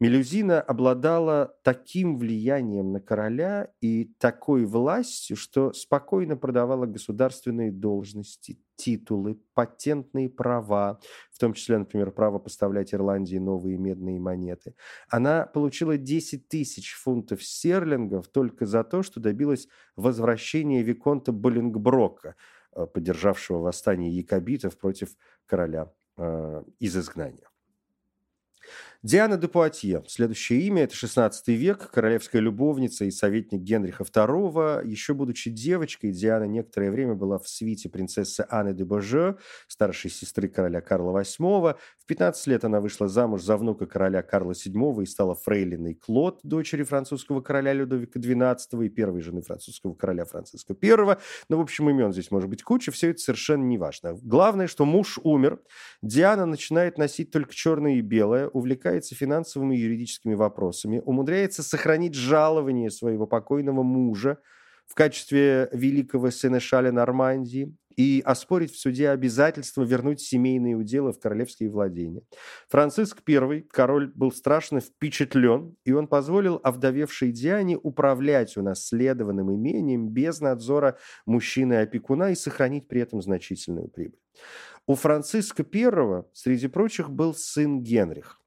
Мелюзина 0.00 0.60
обладала 0.60 1.56
таким 1.62 2.18
влиянием 2.18 2.92
на 2.92 3.00
короля 3.00 3.72
и 3.80 4.12
такой 4.18 4.66
властью, 4.66 5.36
что 5.36 5.72
спокойно 5.72 6.36
продавала 6.36 6.84
государственные 6.84 7.72
должности, 7.72 8.58
титулы, 8.76 9.40
патентные 9.54 10.28
права, 10.28 10.98
в 11.32 11.38
том 11.38 11.54
числе, 11.54 11.78
например, 11.78 12.10
право 12.10 12.38
поставлять 12.38 12.92
Ирландии 12.92 13.38
новые 13.38 13.78
медные 13.78 14.18
монеты. 14.18 14.74
Она 15.08 15.46
получила 15.46 15.96
10 15.96 16.48
тысяч 16.48 16.92
фунтов 16.94 17.42
стерлингов 17.42 18.28
только 18.28 18.66
за 18.66 18.84
то, 18.84 19.02
что 19.02 19.20
добилась 19.20 19.68
возвращения 19.96 20.82
Виконта 20.82 21.32
Боллингброка, 21.32 22.34
э, 22.74 22.86
поддержавшего 22.86 23.58
восстание 23.58 24.10
якобитов 24.10 24.76
против 24.76 25.16
короля 25.46 25.92
э, 26.16 26.62
из 26.80 26.96
изгнания. 26.96 27.48
Диана 29.04 29.36
де 29.36 29.48
Пуатье. 29.48 30.02
Следующее 30.08 30.62
имя– 30.62 30.82
это 30.84 30.94
16 30.94 31.48
век, 31.48 31.90
королевская 31.90 32.40
любовница 32.40 33.04
и 33.04 33.10
советник 33.10 33.60
Генриха 33.60 34.02
II. 34.02 34.86
Еще 34.86 35.12
будучи 35.12 35.50
девочкой, 35.50 36.10
Диана 36.10 36.44
некоторое 36.44 36.90
время 36.90 37.14
была 37.14 37.38
в 37.38 37.46
свите 37.46 37.90
принцессы 37.90 38.46
Анны 38.48 38.72
де 38.72 38.86
Боже, 38.86 39.36
старшей 39.68 40.10
сестры 40.10 40.48
короля 40.48 40.80
Карла 40.80 41.20
VIII. 41.20 41.76
В 41.98 42.06
15 42.06 42.46
лет 42.46 42.64
она 42.64 42.80
вышла 42.80 43.06
замуж 43.06 43.42
за 43.42 43.58
внука 43.58 43.84
короля 43.84 44.22
Карла 44.22 44.52
VII 44.52 45.02
и 45.02 45.06
стала 45.06 45.34
фрейлиной 45.34 45.96
Клод, 45.96 46.40
дочери 46.42 46.82
французского 46.82 47.42
короля 47.42 47.74
Людовика 47.74 48.18
XII 48.18 48.86
и 48.86 48.88
первой 48.88 49.20
жены 49.20 49.42
французского 49.42 49.92
короля 49.92 50.24
Франциска 50.24 50.74
I. 50.82 51.18
Ну, 51.50 51.58
в 51.58 51.60
общем, 51.60 51.90
имен 51.90 52.14
здесь 52.14 52.30
может 52.30 52.48
быть 52.48 52.62
куча, 52.62 52.90
все 52.90 53.10
это 53.10 53.18
совершенно 53.18 53.64
не 53.64 53.76
важно. 53.76 54.18
Главное, 54.22 54.66
что 54.66 54.86
муж 54.86 55.18
умер, 55.22 55.60
Диана 56.00 56.46
начинает 56.46 56.96
носить 56.96 57.30
только 57.30 57.54
черное 57.54 57.96
и 57.96 58.00
белое, 58.00 58.48
увлекается 58.48 58.93
увлекается 58.94 59.14
финансовыми 59.14 59.76
и 59.76 59.80
юридическими 59.80 60.34
вопросами, 60.34 61.02
умудряется 61.04 61.62
сохранить 61.62 62.14
жалование 62.14 62.90
своего 62.90 63.26
покойного 63.26 63.82
мужа 63.82 64.38
в 64.86 64.94
качестве 64.94 65.68
великого 65.72 66.30
сенешаля 66.30 66.92
Нормандии 66.92 67.74
и 67.96 68.22
оспорить 68.24 68.72
в 68.72 68.78
суде 68.78 69.08
обязательство 69.10 69.82
вернуть 69.82 70.20
семейные 70.20 70.76
уделы 70.76 71.12
в 71.12 71.18
королевские 71.18 71.70
владения. 71.70 72.22
Франциск 72.68 73.22
I, 73.28 73.62
король, 73.62 74.12
был 74.14 74.30
страшно 74.30 74.80
впечатлен, 74.80 75.76
и 75.84 75.92
он 75.92 76.06
позволил 76.06 76.60
овдовевшей 76.62 77.32
Диане 77.32 77.78
управлять 77.82 78.56
унаследованным 78.56 79.54
имением 79.54 80.08
без 80.08 80.40
надзора 80.40 80.96
мужчины-опекуна 81.26 82.30
и 82.30 82.34
сохранить 82.34 82.88
при 82.88 83.00
этом 83.00 83.22
значительную 83.22 83.88
прибыль. 83.88 84.18
У 84.86 84.94
Франциска 84.94 85.64
I, 85.72 86.24
среди 86.32 86.68
прочих, 86.68 87.08
был 87.10 87.34
сын 87.34 87.82
Генрих. 87.82 88.43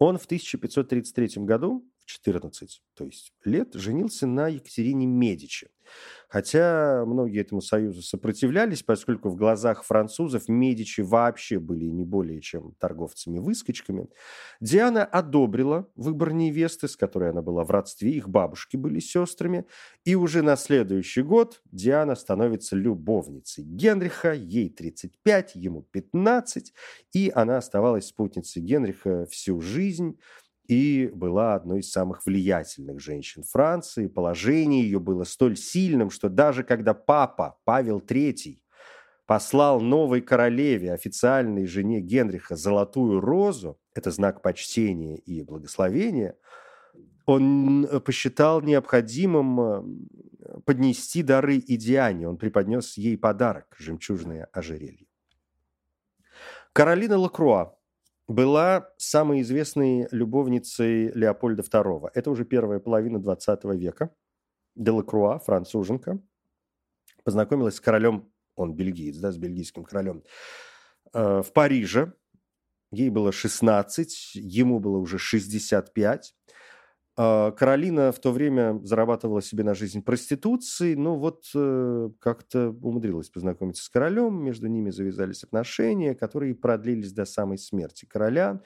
Он 0.00 0.16
в 0.16 0.24
1533 0.24 1.44
году, 1.44 1.86
14, 2.10 2.82
то 2.94 3.04
есть 3.04 3.32
лет, 3.44 3.74
женился 3.74 4.26
на 4.26 4.48
Екатерине 4.48 5.06
Медичи. 5.06 5.68
Хотя 6.28 7.04
многие 7.06 7.40
этому 7.40 7.60
союзу 7.60 8.02
сопротивлялись, 8.02 8.82
поскольку 8.82 9.28
в 9.28 9.36
глазах 9.36 9.82
французов 9.82 10.48
Медичи 10.48 11.00
вообще 11.00 11.58
были 11.58 11.86
не 11.86 12.04
более 12.04 12.40
чем 12.40 12.74
торговцами-выскочками, 12.78 14.08
Диана 14.60 15.04
одобрила 15.04 15.88
выбор 15.96 16.32
невесты, 16.32 16.86
с 16.86 16.96
которой 16.96 17.30
она 17.30 17.42
была 17.42 17.64
в 17.64 17.70
родстве, 17.70 18.12
их 18.12 18.28
бабушки 18.28 18.76
были 18.76 19.00
сестрами, 19.00 19.66
и 20.04 20.14
уже 20.14 20.42
на 20.42 20.56
следующий 20.56 21.22
год 21.22 21.62
Диана 21.72 22.14
становится 22.14 22.76
любовницей 22.76 23.64
Генриха, 23.64 24.32
ей 24.32 24.70
35, 24.70 25.56
ему 25.56 25.82
15, 25.90 26.72
и 27.12 27.32
она 27.34 27.56
оставалась 27.56 28.06
спутницей 28.06 28.62
Генриха 28.62 29.26
всю 29.26 29.60
жизнь, 29.60 30.18
и 30.70 31.10
была 31.12 31.56
одной 31.56 31.80
из 31.80 31.90
самых 31.90 32.24
влиятельных 32.24 33.00
женщин 33.00 33.42
Франции. 33.42 34.06
Положение 34.06 34.84
ее 34.84 35.00
было 35.00 35.24
столь 35.24 35.56
сильным, 35.56 36.10
что 36.10 36.28
даже 36.28 36.62
когда 36.62 36.94
папа 36.94 37.58
Павел 37.64 37.98
III 37.98 38.58
послал 39.26 39.80
новой 39.80 40.20
королеве, 40.20 40.92
официальной 40.92 41.66
жене 41.66 42.00
Генриха, 42.00 42.54
золотую 42.54 43.20
розу, 43.20 43.80
это 43.94 44.12
знак 44.12 44.42
почтения 44.42 45.16
и 45.16 45.42
благословения, 45.42 46.36
он 47.26 47.84
э, 47.86 47.98
посчитал 47.98 48.60
необходимым 48.60 49.60
э, 49.60 49.82
поднести 50.64 51.24
дары 51.24 51.56
и 51.56 51.76
Диане. 51.76 52.28
Он 52.28 52.36
преподнес 52.36 52.96
ей 52.96 53.18
подарок– 53.18 53.74
жемчужное 53.78 54.48
ожерелье. 54.52 55.08
Каролина 56.72 57.18
Лакруа 57.18 57.74
была 58.30 58.88
самой 58.96 59.40
известной 59.40 60.06
любовницей 60.12 61.10
Леопольда 61.12 61.62
II. 61.62 62.10
Это 62.14 62.30
уже 62.30 62.44
первая 62.44 62.78
половина 62.78 63.18
20 63.18 63.64
века. 63.74 64.14
Делакруа, 64.76 65.40
француженка, 65.40 66.22
познакомилась 67.24 67.74
с 67.74 67.80
королем, 67.80 68.32
он 68.54 68.74
бельгиец, 68.74 69.16
да, 69.16 69.32
с 69.32 69.36
бельгийским 69.36 69.82
королем, 69.82 70.22
э, 71.12 71.42
в 71.42 71.52
Париже. 71.52 72.12
Ей 72.92 73.10
было 73.10 73.32
16, 73.32 74.36
ему 74.36 74.78
было 74.78 74.98
уже 74.98 75.18
65. 75.18 76.34
А, 77.16 77.50
Каролина 77.52 78.12
в 78.12 78.18
то 78.20 78.32
время 78.32 78.80
зарабатывала 78.82 79.42
себе 79.42 79.64
на 79.64 79.74
жизнь 79.74 80.02
проституцией, 80.02 80.94
но 80.94 81.16
вот 81.16 81.44
э, 81.54 82.10
как-то 82.18 82.70
умудрилась 82.70 83.28
познакомиться 83.28 83.84
с 83.84 83.88
королем, 83.88 84.42
между 84.42 84.68
ними 84.68 84.90
завязались 84.90 85.44
отношения, 85.44 86.14
которые 86.14 86.54
продлились 86.54 87.12
до 87.12 87.24
самой 87.24 87.58
смерти 87.58 88.06
короля. 88.06 88.60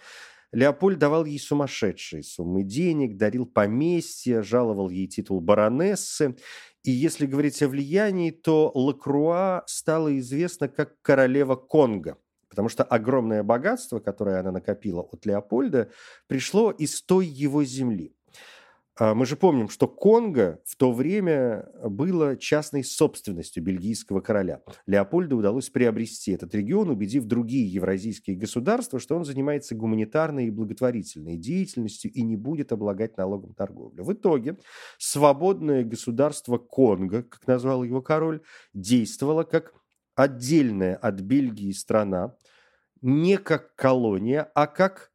Леопольд 0.52 1.00
давал 1.00 1.24
ей 1.24 1.40
сумасшедшие 1.40 2.22
суммы 2.22 2.62
денег, 2.62 3.16
дарил 3.16 3.44
поместья, 3.44 4.40
жаловал 4.42 4.88
ей 4.88 5.08
титул 5.08 5.40
баронессы. 5.40 6.36
И 6.84 6.92
если 6.92 7.26
говорить 7.26 7.60
о 7.62 7.68
влиянии, 7.68 8.30
то 8.30 8.70
Лакруа 8.72 9.64
стала 9.66 10.16
известна 10.18 10.68
как 10.68 11.00
королева 11.02 11.56
Конго, 11.56 12.18
потому 12.48 12.68
что 12.68 12.84
огромное 12.84 13.42
богатство, 13.42 13.98
которое 13.98 14.38
она 14.38 14.52
накопила 14.52 15.00
от 15.00 15.26
Леопольда, 15.26 15.90
пришло 16.28 16.70
из 16.70 17.02
той 17.02 17.26
его 17.26 17.64
земли. 17.64 18.14
А, 18.96 19.14
мы 19.14 19.26
же 19.26 19.36
помним, 19.36 19.68
что 19.68 19.88
Конго 19.88 20.60
в 20.64 20.76
то 20.76 20.92
время 20.92 21.68
было 21.82 22.36
частной 22.36 22.84
собственностью 22.84 23.62
бельгийского 23.62 24.20
короля. 24.20 24.60
Леопольду 24.86 25.36
удалось 25.36 25.68
приобрести 25.68 26.32
этот 26.32 26.54
регион, 26.54 26.90
убедив 26.90 27.24
другие 27.24 27.66
евразийские 27.66 28.36
государства, 28.36 29.00
что 29.00 29.16
он 29.16 29.24
занимается 29.24 29.74
гуманитарной 29.74 30.46
и 30.46 30.50
благотворительной 30.50 31.36
деятельностью 31.36 32.12
и 32.12 32.22
не 32.22 32.36
будет 32.36 32.70
облагать 32.70 33.16
налогом 33.16 33.54
торговлю. 33.54 34.04
В 34.04 34.12
итоге 34.12 34.58
свободное 34.98 35.82
государство 35.82 36.58
Конго, 36.58 37.24
как 37.24 37.46
назвал 37.48 37.82
его 37.82 38.00
король, 38.00 38.42
действовало 38.74 39.42
как 39.42 39.74
отдельная 40.14 40.94
от 40.94 41.20
Бельгии 41.20 41.72
страна, 41.72 42.36
не 43.02 43.38
как 43.38 43.74
колония, 43.74 44.50
а 44.54 44.68
как 44.68 45.10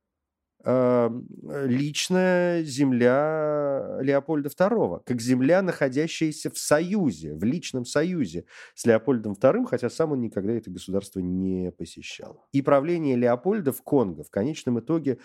личная 1.66 2.64
земля 2.64 3.98
Леопольда 4.02 4.50
II, 4.50 5.02
как 5.06 5.22
земля, 5.22 5.62
находящаяся 5.62 6.50
в 6.50 6.58
союзе, 6.58 7.34
в 7.34 7.44
личном 7.44 7.86
союзе 7.86 8.46
с 8.76 8.86
Леопольдом 8.86 9.34
II, 9.34 9.66
хотя 9.66 9.90
сам 9.90 10.12
он 10.12 10.22
никогда 10.22 10.54
это 10.54 10.70
государство 10.70 11.20
не 11.20 11.72
посещал. 11.72 12.46
И 12.52 12.62
правление 12.62 13.16
Леопольда 13.16 13.72
в 13.72 13.82
Конго 13.82 14.24
в 14.24 14.30
конечном 14.30 14.80
итоге 14.80 15.18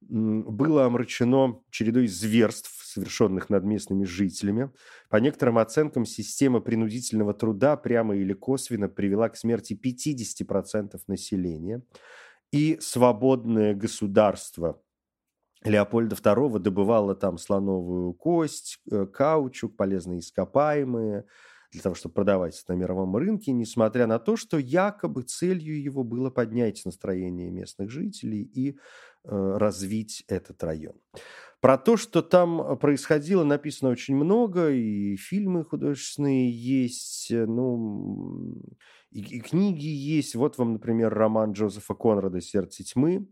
было 0.00 0.84
омрачено 0.86 1.60
чередой 1.70 2.08
зверств, 2.08 2.82
совершенных 2.84 3.48
над 3.50 3.64
местными 3.64 4.04
жителями. 4.04 4.70
По 5.08 5.16
некоторым 5.16 5.58
оценкам, 5.58 6.04
система 6.04 6.60
принудительного 6.60 7.34
труда 7.34 7.76
прямо 7.76 8.16
или 8.16 8.32
косвенно 8.32 8.88
привела 8.88 9.28
к 9.28 9.36
смерти 9.36 9.78
50% 9.80 11.00
населения 11.06 11.82
и 12.52 12.78
свободное 12.80 13.74
государство 13.74 14.80
Леопольда 15.64 16.16
II 16.16 16.58
добывало 16.58 17.14
там 17.14 17.38
слоновую 17.38 18.14
кость, 18.14 18.78
э, 18.90 19.06
каучук, 19.06 19.76
полезные 19.76 20.20
ископаемые, 20.20 21.24
для 21.70 21.80
того, 21.80 21.94
чтобы 21.94 22.14
продавать 22.14 22.62
на 22.68 22.74
мировом 22.74 23.16
рынке, 23.16 23.52
несмотря 23.52 24.06
на 24.06 24.18
то, 24.18 24.36
что 24.36 24.58
якобы 24.58 25.22
целью 25.22 25.80
его 25.80 26.04
было 26.04 26.28
поднять 26.30 26.82
настроение 26.84 27.50
местных 27.50 27.90
жителей 27.90 28.42
и 28.42 28.72
э, 28.72 28.74
развить 29.24 30.24
этот 30.28 30.62
район. 30.62 30.96
Про 31.60 31.78
то, 31.78 31.96
что 31.96 32.22
там 32.22 32.76
происходило, 32.78 33.44
написано 33.44 33.90
очень 33.90 34.16
много, 34.16 34.70
и 34.70 35.16
фильмы 35.16 35.64
художественные 35.64 36.50
есть, 36.50 37.30
э, 37.30 37.46
ну, 37.46 38.60
и, 39.12 39.20
и 39.20 39.40
книги 39.40 39.86
есть. 39.86 40.34
Вот 40.34 40.58
вам, 40.58 40.74
например, 40.74 41.12
роман 41.12 41.52
Джозефа 41.52 41.94
Конрада 41.94 42.40
«Сердце 42.40 42.84
тьмы», 42.84 43.28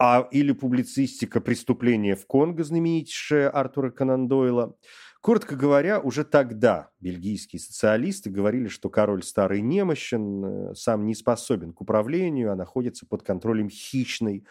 а, 0.00 0.28
или 0.30 0.52
публицистика 0.52 1.40
«Преступление 1.40 2.14
в 2.14 2.26
Конго», 2.26 2.62
знаменитейшая 2.62 3.50
Артура 3.50 3.90
Конан 3.90 4.28
Дойла. 4.28 4.76
Коротко 5.20 5.56
говоря, 5.56 5.98
уже 5.98 6.24
тогда 6.24 6.90
бельгийские 7.00 7.58
социалисты 7.58 8.30
говорили, 8.30 8.68
что 8.68 8.88
король 8.88 9.24
старый 9.24 9.60
немощен, 9.60 10.44
э, 10.44 10.74
сам 10.76 11.06
не 11.06 11.16
способен 11.16 11.72
к 11.72 11.80
управлению, 11.80 12.52
а 12.52 12.56
находится 12.56 13.04
под 13.04 13.24
контролем 13.24 13.68
хищной 13.68 14.46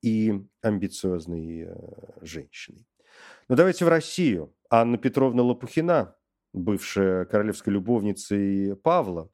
и 0.00 0.40
амбициозной 0.62 1.62
э, 1.62 1.74
женщиной. 2.20 2.86
Но 3.48 3.56
давайте 3.56 3.84
в 3.84 3.88
Россию. 3.88 4.54
Анна 4.70 4.96
Петровна 4.96 5.42
Лопухина, 5.42 6.14
бывшая 6.52 7.24
королевской 7.24 7.72
любовницей 7.72 8.76
Павла, 8.76 9.28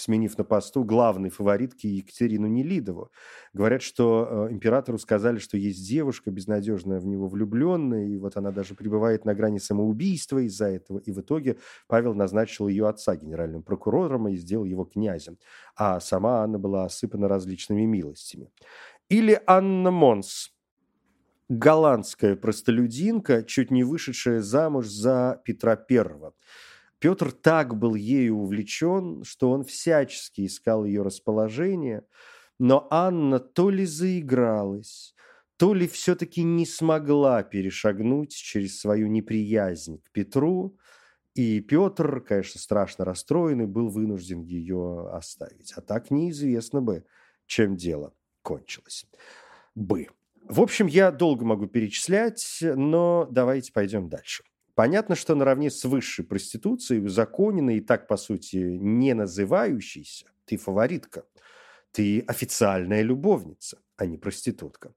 сменив 0.00 0.38
на 0.38 0.44
посту 0.44 0.84
главной 0.84 1.30
фаворитки 1.30 1.86
Екатерину 1.86 2.46
Нелидову. 2.46 3.10
Говорят, 3.52 3.82
что 3.82 4.46
э, 4.48 4.52
императору 4.52 4.98
сказали, 4.98 5.38
что 5.38 5.56
есть 5.56 5.86
девушка, 5.86 6.30
безнадежно 6.30 6.98
в 6.98 7.06
него 7.06 7.28
влюбленная, 7.28 8.06
и 8.06 8.16
вот 8.18 8.36
она 8.36 8.50
даже 8.50 8.74
пребывает 8.74 9.24
на 9.24 9.34
грани 9.34 9.58
самоубийства 9.58 10.38
из-за 10.38 10.66
этого. 10.66 10.98
И 10.98 11.12
в 11.12 11.20
итоге 11.20 11.58
Павел 11.86 12.14
назначил 12.14 12.68
ее 12.68 12.88
отца 12.88 13.16
генеральным 13.16 13.62
прокурором 13.62 14.28
и 14.28 14.36
сделал 14.36 14.64
его 14.64 14.84
князем. 14.84 15.38
А 15.76 16.00
сама 16.00 16.42
Анна 16.42 16.58
была 16.58 16.84
осыпана 16.84 17.28
различными 17.28 17.82
милостями. 17.82 18.50
Или 19.08 19.40
Анна 19.46 19.90
Монс, 19.90 20.52
голландская 21.48 22.36
простолюдинка, 22.36 23.42
чуть 23.42 23.70
не 23.70 23.82
вышедшая 23.84 24.42
замуж 24.42 24.86
за 24.86 25.40
Петра 25.44 25.76
Первого. 25.76 26.34
Петр 26.98 27.32
так 27.32 27.76
был 27.76 27.94
ею 27.94 28.36
увлечен, 28.36 29.22
что 29.24 29.50
он 29.50 29.64
всячески 29.64 30.46
искал 30.46 30.84
ее 30.84 31.02
расположение, 31.02 32.02
но 32.58 32.88
Анна 32.90 33.38
то 33.38 33.70
ли 33.70 33.84
заигралась, 33.84 35.14
то 35.56 35.74
ли 35.74 35.86
все-таки 35.86 36.42
не 36.42 36.66
смогла 36.66 37.42
перешагнуть 37.42 38.32
через 38.32 38.80
свою 38.80 39.08
неприязнь 39.08 40.00
к 40.02 40.10
Петру, 40.10 40.76
и 41.34 41.60
Петр, 41.60 42.20
конечно, 42.20 42.60
страшно 42.60 43.04
расстроенный, 43.04 43.66
был 43.66 43.88
вынужден 43.90 44.42
ее 44.42 45.08
оставить. 45.12 45.72
А 45.76 45.80
так 45.80 46.10
неизвестно 46.10 46.82
бы, 46.82 47.04
чем 47.46 47.76
дело 47.76 48.12
кончилось 48.42 49.06
бы. 49.76 50.08
В 50.42 50.60
общем, 50.60 50.86
я 50.86 51.12
долго 51.12 51.44
могу 51.44 51.66
перечислять, 51.66 52.58
но 52.60 53.28
давайте 53.30 53.72
пойдем 53.72 54.08
дальше. 54.08 54.42
Понятно, 54.78 55.16
что 55.16 55.34
наравне 55.34 55.72
с 55.72 55.84
высшей 55.84 56.24
проституцией, 56.24 57.04
узаконенной 57.04 57.78
и 57.78 57.80
так, 57.80 58.06
по 58.06 58.16
сути, 58.16 58.58
не 58.58 59.12
называющейся, 59.12 60.26
ты 60.44 60.56
фаворитка, 60.56 61.24
ты 61.90 62.20
официальная 62.20 63.02
любовница, 63.02 63.78
а 63.96 64.06
не 64.06 64.18
проститутка. 64.18 64.94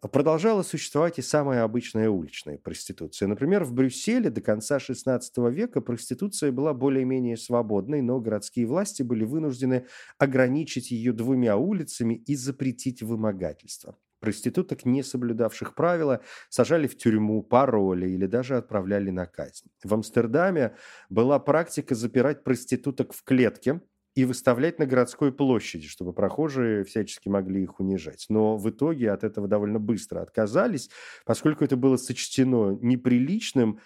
Продолжала 0.00 0.62
существовать 0.62 1.18
и 1.18 1.22
самая 1.22 1.62
обычная 1.62 2.08
уличная 2.08 2.56
проституция. 2.56 3.28
Например, 3.28 3.64
в 3.64 3.74
Брюсселе 3.74 4.30
до 4.30 4.40
конца 4.40 4.78
XVI 4.78 5.20
века 5.50 5.82
проституция 5.82 6.50
была 6.50 6.72
более-менее 6.72 7.36
свободной, 7.36 8.00
но 8.00 8.18
городские 8.18 8.64
власти 8.64 9.02
были 9.02 9.24
вынуждены 9.24 9.84
ограничить 10.16 10.90
ее 10.90 11.12
двумя 11.12 11.58
улицами 11.58 12.14
и 12.14 12.34
запретить 12.34 13.02
вымогательство. 13.02 13.94
Проституток, 14.22 14.84
не 14.84 15.02
соблюдавших 15.02 15.74
правила, 15.74 16.20
сажали 16.48 16.86
в 16.86 16.96
тюрьму, 16.96 17.42
пароли 17.42 18.08
или 18.08 18.26
даже 18.26 18.56
отправляли 18.56 19.10
на 19.10 19.26
казнь. 19.26 19.66
В 19.82 19.92
Амстердаме 19.92 20.76
была 21.10 21.40
практика 21.40 21.96
запирать 21.96 22.44
проституток 22.44 23.14
в 23.14 23.24
клетке 23.24 23.80
и 24.14 24.24
выставлять 24.24 24.78
на 24.78 24.86
городской 24.86 25.32
площади, 25.32 25.88
чтобы 25.88 26.12
прохожие 26.12 26.84
всячески 26.84 27.28
могли 27.28 27.64
их 27.64 27.80
унижать. 27.80 28.26
Но 28.28 28.56
в 28.56 28.70
итоге 28.70 29.10
от 29.10 29.24
этого 29.24 29.48
довольно 29.48 29.80
быстро 29.80 30.20
отказались, 30.20 30.88
поскольку 31.24 31.64
это 31.64 31.76
было 31.76 31.96
сочтено 31.96 32.78
неприличным, 32.80 33.80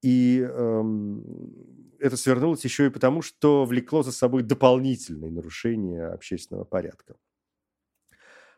и 0.00 0.40
эм, 0.40 1.22
это 1.98 2.16
свернулось 2.16 2.64
еще 2.64 2.86
и 2.86 2.90
потому, 2.90 3.20
что 3.20 3.66
влекло 3.66 4.02
за 4.02 4.12
собой 4.12 4.42
дополнительные 4.42 5.30
нарушения 5.30 6.06
общественного 6.06 6.64
порядка. 6.64 7.16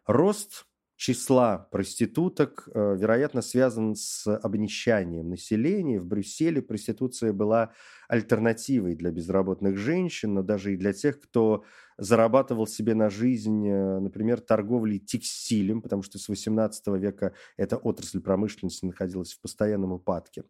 Рост 0.07 0.67
числа 0.97 1.69
проституток, 1.71 2.69
э, 2.75 2.97
вероятно, 2.99 3.43
связан 3.43 3.95
с 3.95 4.27
обнищанием 4.27 5.29
населения. 5.29 6.01
В 6.01 6.07
Брюсселе 6.07 6.63
проституция 6.63 7.33
была 7.33 7.73
альтернативой 8.09 8.95
для 8.95 9.11
безработных 9.11 9.77
женщин, 9.77 10.35
но 10.35 10.43
даже 10.43 10.73
и 10.73 10.77
для 10.77 10.93
тех, 10.95 11.21
кто 11.21 11.65
зарабатывал 11.99 12.67
себе 12.67 12.95
на 12.95 13.11
жизнь, 13.11 13.69
э, 13.69 13.99
например, 14.01 14.41
торговлей 14.41 14.99
текстилем, 14.99 15.83
потому 15.83 16.03
что 16.03 16.19
с 16.19 16.29
XVIII 16.31 16.99
века 16.99 17.35
эта 17.59 17.77
отрасль 17.77 18.21
промышленности 18.21 18.87
находилась 18.87 19.35
в 19.35 19.41
постоянном 19.41 19.93
упадке. 19.93 20.45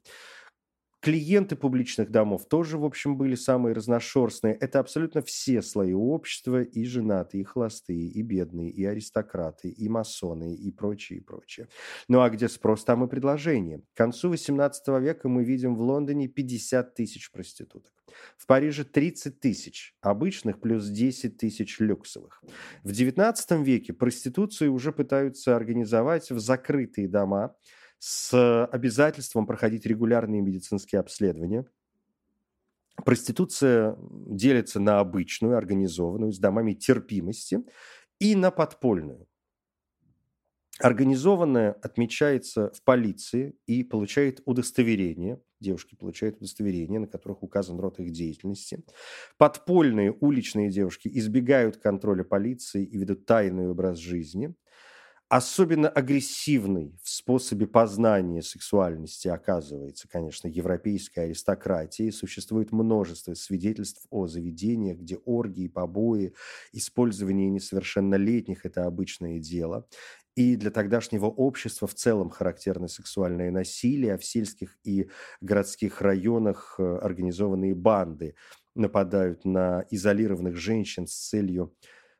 Клиенты 1.07 1.55
публичных 1.55 2.11
домов 2.11 2.49
тоже, 2.49 2.79
в 2.79 2.85
общем, 2.85 3.17
были 3.17 3.37
самые 3.37 3.75
разношерстные. 3.75 4.55
Это 4.55 4.81
абсолютно 4.81 5.23
все 5.23 5.63
слои 5.63 5.93
общества, 5.93 6.65
и 6.65 6.85
женатые, 6.85 7.43
и 7.43 7.45
холостые, 7.45 8.09
и 8.09 8.23
бедные, 8.23 8.71
и 8.71 8.85
аристократы, 8.85 9.69
и 9.69 9.89
масоны, 9.89 10.57
и 10.57 10.73
прочее, 10.73 11.21
и 11.21 11.23
прочее. 11.23 11.69
Ну 12.09 12.23
а 12.23 12.29
где 12.29 12.49
спрос, 12.49 12.85
там 12.85 13.05
и 13.05 13.09
предложение. 13.09 13.83
К 13.95 13.97
концу 13.99 14.35
XVIII 14.35 15.01
века 15.01 15.29
мы 15.29 15.45
видим 15.45 15.77
в 15.77 15.81
Лондоне 15.81 16.27
50 16.27 16.97
тысяч 16.97 17.31
проституток. 17.31 17.93
В 18.37 18.47
Париже 18.47 18.83
30 18.83 19.39
тысяч 19.39 19.95
обычных 20.01 20.61
плюс 20.61 20.89
10 20.89 21.37
тысяч 21.37 21.79
люксовых. 21.79 22.43
В 22.83 22.91
XIX 22.91 23.63
веке 23.63 23.93
проституцию 23.93 24.73
уже 24.73 24.91
пытаются 24.91 25.55
организовать 25.55 26.33
в 26.33 26.41
закрытые 26.41 27.07
дома– 27.07 27.55
с 27.99 28.65
обязательством 28.67 29.47
проходить 29.47 29.87
регулярные 29.87 30.43
медицинские 30.43 31.01
обследования. 31.01 31.67
Проституция 33.05 33.97
делится 34.01 34.81
на 34.81 35.01
обычную, 35.01 35.57
организованную, 35.57 36.33
с 36.33 36.39
домами 36.39 36.73
терпимости, 36.73 37.63
и 38.19 38.35
на 38.35 38.51
подпольную. 38.51 39.27
Организованная 40.79 41.73
отмечается 41.73 42.71
в 42.73 42.83
полиции 42.83 43.55
и 43.67 43.83
получает 43.83 44.41
удостоверение. 44.45 45.41
Девушки 45.61 45.95
получают 45.95 46.37
удостоверение, 46.37 47.01
на 47.01 47.07
которых 47.07 47.43
указан 47.43 47.79
род 47.81 47.99
их 47.99 48.11
деятельности. 48.13 48.85
Подпольные 49.39 50.13
уличные 50.13 50.71
девушки 50.71 51.09
избегают 51.09 51.79
контроля 51.79 52.25
полиции 52.25 52.85
и 52.85 52.99
ведут 52.99 53.27
тайный 53.27 53.69
образ 53.69 53.99
жизни– 53.99 54.55
Особенно 55.29 55.89
агрессивной 55.89 56.95
в 57.03 57.09
способе 57.11 57.67
познания 57.67 58.43
сексуальности 58.43 59.27
оказывается, 59.27 60.07
конечно, 60.07 60.47
европейская 60.47 61.23
аристократия. 61.23 62.13
Существует 62.13 62.71
множество 62.71 63.35
свидетельств 63.35 64.07
о 64.11 64.29
заведениях, 64.29 64.99
где 64.99 65.17
оргии, 65.17 65.67
побои, 65.67 66.33
использование 66.73 67.51
несовершеннолетних– 67.51 68.61
это 68.65 68.85
обычное 68.87 69.41
дело. 69.41 69.89
И 70.37 70.55
для 70.55 70.71
тогдашнего 70.71 71.27
общества 71.27 71.89
в 71.89 71.95
целом 71.95 72.31
характерно 72.31 72.87
сексуальное 72.87 73.51
насилие, 73.51 74.15
а 74.15 74.19
в 74.19 74.25
сельских 74.25 74.79
и 74.85 75.09
городских 75.41 76.03
районах 76.03 76.77
э, 76.79 76.99
организованные 76.99 77.75
банды 77.75 78.37
нападают 78.77 79.45
на 79.45 79.85
изолированных 79.91 80.55
женщин 80.55 81.09
с 81.09 81.15
целью 81.15 81.75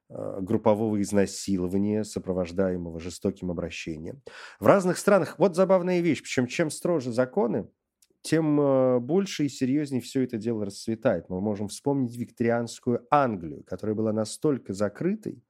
группового 0.09 1.01
изнасилования, 1.01 2.05
сопровождаемого 2.05 3.01
жестоким 3.01 3.51
обращением. 3.51 4.23
В 4.61 4.67
разных 4.67 4.99
странах, 4.99 5.37
вот 5.39 5.57
забавная 5.57 6.01
вещь, 6.01 6.23
причем 6.23 6.47
чем 6.47 6.71
строже 6.71 7.13
законы, 7.13 7.67
тем 8.27 8.61
э, 8.61 8.99
больше 8.99 9.45
и 9.45 9.49
серьезнее 9.49 10.01
все 10.01 10.25
это 10.25 10.37
дело 10.37 10.67
расцветает. 10.67 11.29
Мы 11.29 11.41
можем 11.41 11.69
вспомнить 11.69 12.17
викторианскую 12.17 13.07
Англию, 13.09 13.63
которая 13.65 13.95
была 13.95 14.13
настолько 14.13 14.73
закрытой, 14.73 15.45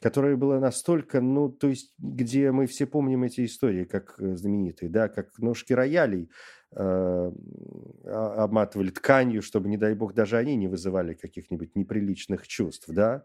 которая 0.00 0.34
была 0.36 0.58
настолько, 0.58 1.20
ну, 1.20 1.50
то 1.50 1.68
есть, 1.68 1.92
где 1.98 2.50
мы 2.50 2.66
все 2.66 2.86
помним 2.86 3.24
эти 3.24 3.44
истории, 3.44 3.84
как 3.84 4.14
э, 4.18 4.36
знаменитые, 4.36 4.88
да, 4.88 5.08
как 5.08 5.38
ножки 5.38 5.74
роялей 5.74 6.22
э, 6.24 6.28
обматывали 6.74 8.90
тканью, 8.90 9.42
чтобы, 9.42 9.68
не 9.68 9.76
дай 9.76 9.94
бог, 9.94 10.14
даже 10.14 10.36
они 10.36 10.56
не 10.56 10.68
вызывали 10.68 11.14
каких-нибудь 11.14 11.76
неприличных 11.76 12.46
чувств, 12.48 12.86
да. 12.88 13.24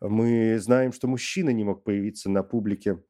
Мы 0.00 0.58
знаем, 0.58 0.92
что 0.92 1.08
мужчина 1.08 1.50
не 1.50 1.64
мог 1.64 1.84
появиться 1.84 2.30
на 2.30 2.42
публике 2.42 3.02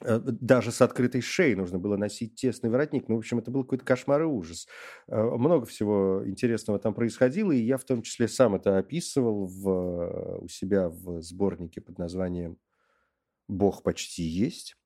э, 0.00 0.18
даже 0.18 0.72
с 0.72 0.80
открытой 0.80 1.20
шеей 1.20 1.54
нужно 1.54 1.78
было 1.78 1.96
носить 1.96 2.36
тесный 2.36 2.70
воротник. 2.70 3.08
Ну, 3.08 3.16
в 3.16 3.18
общем, 3.18 3.38
это 3.38 3.50
был 3.50 3.64
какой-то 3.64 3.84
кошмар 3.84 4.22
и 4.22 4.26
ужас. 4.26 4.68
Э, 5.08 5.22
много 5.22 5.66
всего 5.66 6.22
интересного 6.26 6.78
там 6.78 6.94
происходило, 6.94 7.52
и 7.52 7.62
я 7.62 7.78
в 7.78 7.84
том 7.84 8.02
числе 8.02 8.28
сам 8.28 8.54
это 8.54 8.78
описывал 8.78 9.46
в, 9.46 10.40
у 10.42 10.48
себя 10.48 10.88
в 10.88 11.22
сборнике 11.22 11.80
под 11.80 11.98
названием 11.98 12.58
«Бог 13.48 13.82
почти 13.82 14.22
есть». 14.22 14.76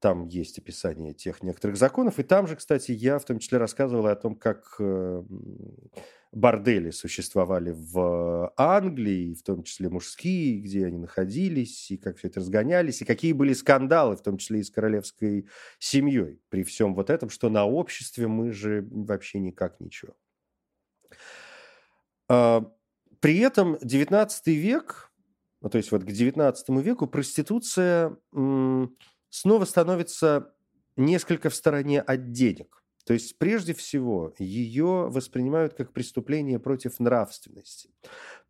Там 0.00 0.26
есть 0.26 0.58
описание 0.58 1.14
тех 1.14 1.42
некоторых 1.42 1.76
законов. 1.76 2.18
И 2.18 2.22
там 2.22 2.46
же, 2.46 2.56
кстати, 2.56 2.92
я 2.92 3.18
в 3.18 3.24
том 3.24 3.38
числе 3.38 3.58
рассказывал 3.58 4.06
о 4.06 4.14
том, 4.14 4.36
как 4.36 4.76
э, 4.78 5.22
бордели 6.32 6.90
существовали 6.90 7.72
в 7.74 8.52
Англии, 8.58 9.34
в 9.34 9.42
том 9.42 9.62
числе 9.62 9.88
мужские, 9.88 10.60
где 10.60 10.84
они 10.84 10.98
находились, 10.98 11.90
и 11.90 11.96
как 11.96 12.18
все 12.18 12.28
это 12.28 12.40
разгонялись, 12.40 13.00
и 13.00 13.06
какие 13.06 13.32
были 13.32 13.54
скандалы, 13.54 14.16
в 14.16 14.22
том 14.22 14.36
числе 14.36 14.60
и 14.60 14.62
с 14.62 14.70
королевской 14.70 15.48
семьей. 15.78 16.40
При 16.50 16.62
всем 16.62 16.94
вот 16.94 17.08
этом, 17.08 17.30
что 17.30 17.48
на 17.48 17.64
обществе 17.64 18.28
мы 18.28 18.52
же 18.52 18.86
вообще 18.90 19.38
никак 19.38 19.80
ничего. 19.80 20.14
А, 22.28 22.70
при 23.20 23.38
этом 23.38 23.78
19 23.80 24.46
век, 24.48 25.10
то 25.70 25.78
есть 25.78 25.90
вот 25.90 26.04
к 26.04 26.06
19 26.06 26.68
веку 26.84 27.06
проституция 27.06 28.16
снова 29.36 29.66
становится 29.66 30.54
несколько 30.96 31.50
в 31.50 31.54
стороне 31.54 32.00
от 32.00 32.32
денег. 32.32 32.82
То 33.04 33.12
есть, 33.12 33.38
прежде 33.38 33.72
всего, 33.72 34.34
ее 34.38 35.08
воспринимают 35.08 35.74
как 35.74 35.92
преступление 35.92 36.58
против 36.58 36.98
нравственности. 36.98 37.90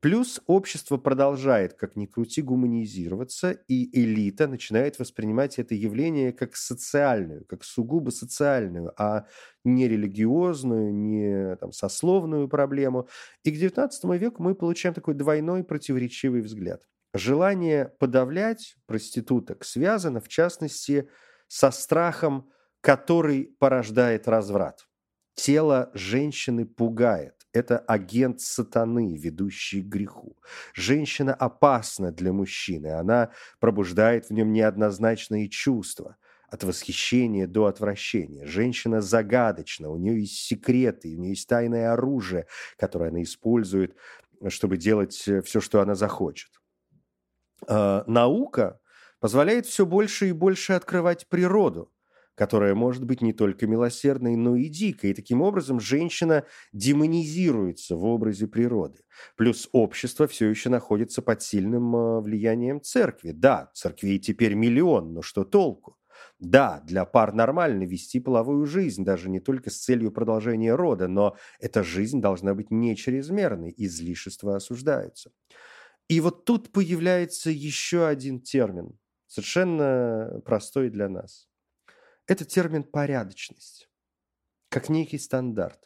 Плюс 0.00 0.40
общество 0.46 0.96
продолжает, 0.96 1.74
как 1.74 1.96
ни 1.96 2.06
крути, 2.06 2.40
гуманизироваться, 2.40 3.50
и 3.50 3.90
элита 4.00 4.46
начинает 4.46 4.98
воспринимать 4.98 5.58
это 5.58 5.74
явление 5.74 6.32
как 6.32 6.56
социальную, 6.56 7.44
как 7.44 7.64
сугубо 7.64 8.10
социальную, 8.10 8.92
а 8.96 9.26
не 9.64 9.88
религиозную, 9.88 10.94
не 10.94 11.56
там, 11.56 11.72
сословную 11.72 12.48
проблему. 12.48 13.08
И 13.42 13.50
к 13.50 13.56
XIX 13.56 13.90
веку 14.16 14.42
мы 14.42 14.54
получаем 14.54 14.94
такой 14.94 15.14
двойной 15.14 15.64
противоречивый 15.64 16.40
взгляд. 16.40 16.86
Желание 17.16 17.92
подавлять 17.98 18.76
проституток 18.86 19.64
связано, 19.64 20.20
в 20.20 20.28
частности, 20.28 21.08
со 21.48 21.70
страхом 21.70 22.50
который 22.86 23.56
порождает 23.58 24.28
разврат. 24.28 24.86
Тело 25.34 25.90
женщины 25.92 26.64
пугает. 26.64 27.34
Это 27.52 27.80
агент 27.80 28.40
сатаны, 28.40 29.16
ведущий 29.16 29.82
к 29.82 29.86
греху. 29.86 30.36
Женщина 30.72 31.34
опасна 31.34 32.12
для 32.12 32.32
мужчины. 32.32 32.92
Она 32.92 33.32
пробуждает 33.58 34.26
в 34.26 34.32
нем 34.32 34.52
неоднозначные 34.52 35.48
чувства. 35.48 36.16
От 36.48 36.62
восхищения 36.62 37.48
до 37.48 37.66
отвращения. 37.66 38.46
Женщина 38.46 39.00
загадочна, 39.00 39.90
у 39.90 39.96
нее 39.96 40.20
есть 40.20 40.36
секреты, 40.36 41.16
у 41.16 41.18
нее 41.18 41.30
есть 41.30 41.48
тайное 41.48 41.92
оружие, 41.92 42.46
которое 42.78 43.10
она 43.10 43.24
использует, 43.24 43.96
чтобы 44.46 44.76
делать 44.76 45.12
все, 45.12 45.60
что 45.60 45.80
она 45.80 45.96
захочет. 45.96 46.50
А, 47.68 48.04
наука 48.06 48.80
позволяет 49.20 49.66
все 49.66 49.86
больше 49.86 50.28
и 50.28 50.32
больше 50.32 50.72
открывать 50.74 51.28
природу 51.28 51.92
которая 52.36 52.74
может 52.74 53.04
быть 53.04 53.22
не 53.22 53.32
только 53.32 53.66
милосердной, 53.66 54.36
но 54.36 54.56
и 54.56 54.68
дикой. 54.68 55.10
И 55.10 55.14
таким 55.14 55.40
образом 55.40 55.80
женщина 55.80 56.44
демонизируется 56.72 57.96
в 57.96 58.04
образе 58.04 58.46
природы. 58.46 59.00
Плюс 59.36 59.68
общество 59.72 60.26
все 60.26 60.46
еще 60.48 60.68
находится 60.68 61.22
под 61.22 61.42
сильным 61.42 61.96
э, 61.96 62.20
влиянием 62.20 62.82
церкви. 62.82 63.30
Да, 63.32 63.70
церквей 63.72 64.18
теперь 64.18 64.54
миллион, 64.54 65.14
но 65.14 65.22
что 65.22 65.44
толку? 65.44 65.96
Да, 66.38 66.82
для 66.84 67.04
пар 67.06 67.32
нормально 67.32 67.84
вести 67.84 68.20
половую 68.20 68.66
жизнь, 68.66 69.04
даже 69.04 69.30
не 69.30 69.40
только 69.40 69.70
с 69.70 69.78
целью 69.78 70.10
продолжения 70.12 70.74
рода, 70.74 71.08
но 71.08 71.36
эта 71.58 71.82
жизнь 71.82 72.20
должна 72.20 72.54
быть 72.54 72.70
не 72.70 72.96
чрезмерной, 72.96 73.72
излишества 73.76 74.56
осуждаются. 74.56 75.30
И 76.08 76.20
вот 76.20 76.44
тут 76.44 76.70
появляется 76.72 77.50
еще 77.50 78.06
один 78.06 78.40
термин, 78.40 78.98
совершенно 79.26 80.40
простой 80.44 80.90
для 80.90 81.08
нас. 81.08 81.48
Это 82.26 82.44
термин 82.44 82.84
«порядочность», 82.84 83.88
как 84.68 84.88
некий 84.88 85.18
стандарт. 85.18 85.80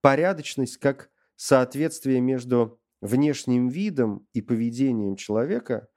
Порядочность 0.00 0.78
как 0.78 1.10
соответствие 1.36 2.20
между 2.20 2.80
внешним 3.00 3.68
видом 3.68 4.26
и 4.32 4.42
поведением 4.42 5.16
человека 5.16 5.88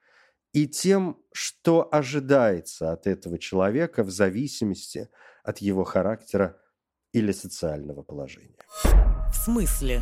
и 0.54 0.68
тем, 0.68 1.20
что 1.34 1.88
ожидается 1.92 2.92
от 2.92 3.08
этого 3.08 3.40
человека 3.40 4.04
в 4.04 4.12
зависимости 4.12 5.10
от 5.44 5.58
его 5.58 5.84
характера 5.84 6.62
или 7.12 7.32
социального 7.32 8.04
положения. 8.04 8.66
В 8.84 9.36
смысле? 9.36 10.02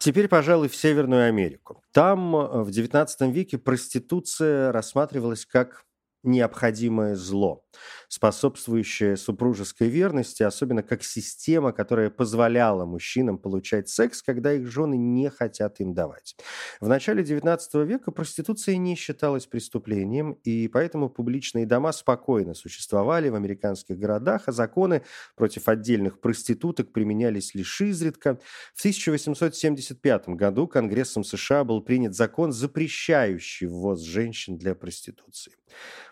Теперь, 0.00 0.28
пожалуй, 0.28 0.68
в 0.68 0.76
Северную 0.76 1.28
Америку. 1.28 1.82
Там 1.92 2.34
э, 2.34 2.62
в 2.62 2.70
XIX 2.70 3.30
веке 3.30 3.58
проституция 3.58 4.72
рассматривалась 4.72 5.44
как 5.44 5.84
необходимое 6.22 7.16
зло, 7.16 7.66
способствующее 8.08 9.16
супружеской 9.16 9.88
верности, 9.88 10.42
особенно 10.42 10.82
как 10.82 11.02
система, 11.02 11.72
которая 11.72 12.10
позволяла 12.10 12.84
мужчинам 12.84 13.38
получать 13.38 13.88
секс, 13.88 14.22
когда 14.22 14.52
их 14.52 14.66
жены 14.66 14.96
не 14.96 15.30
хотят 15.30 15.80
им 15.80 15.94
давать. 15.94 16.36
В 16.80 16.88
начале 16.88 17.22
XIX 17.22 17.84
века 17.84 18.10
проституция 18.10 18.76
не 18.76 18.96
считалась 18.96 19.46
преступлением, 19.46 20.32
и 20.44 20.68
поэтому 20.68 21.08
публичные 21.08 21.66
дома 21.66 21.92
спокойно 21.92 22.54
существовали 22.54 23.28
в 23.28 23.34
американских 23.34 23.98
городах, 23.98 24.44
а 24.46 24.52
законы 24.52 25.02
против 25.36 25.68
отдельных 25.68 26.20
проституток 26.20 26.92
применялись 26.92 27.54
лишь 27.54 27.80
изредка. 27.80 28.38
В 28.74 28.80
1875 28.80 30.30
году 30.30 30.66
Конгрессом 30.66 31.24
США 31.24 31.64
был 31.64 31.80
принят 31.80 32.14
закон, 32.14 32.52
запрещающий 32.52 33.66
ввоз 33.66 34.00
женщин 34.00 34.58
для 34.58 34.74
проституции 34.74 35.52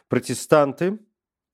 протестанты 0.09 0.99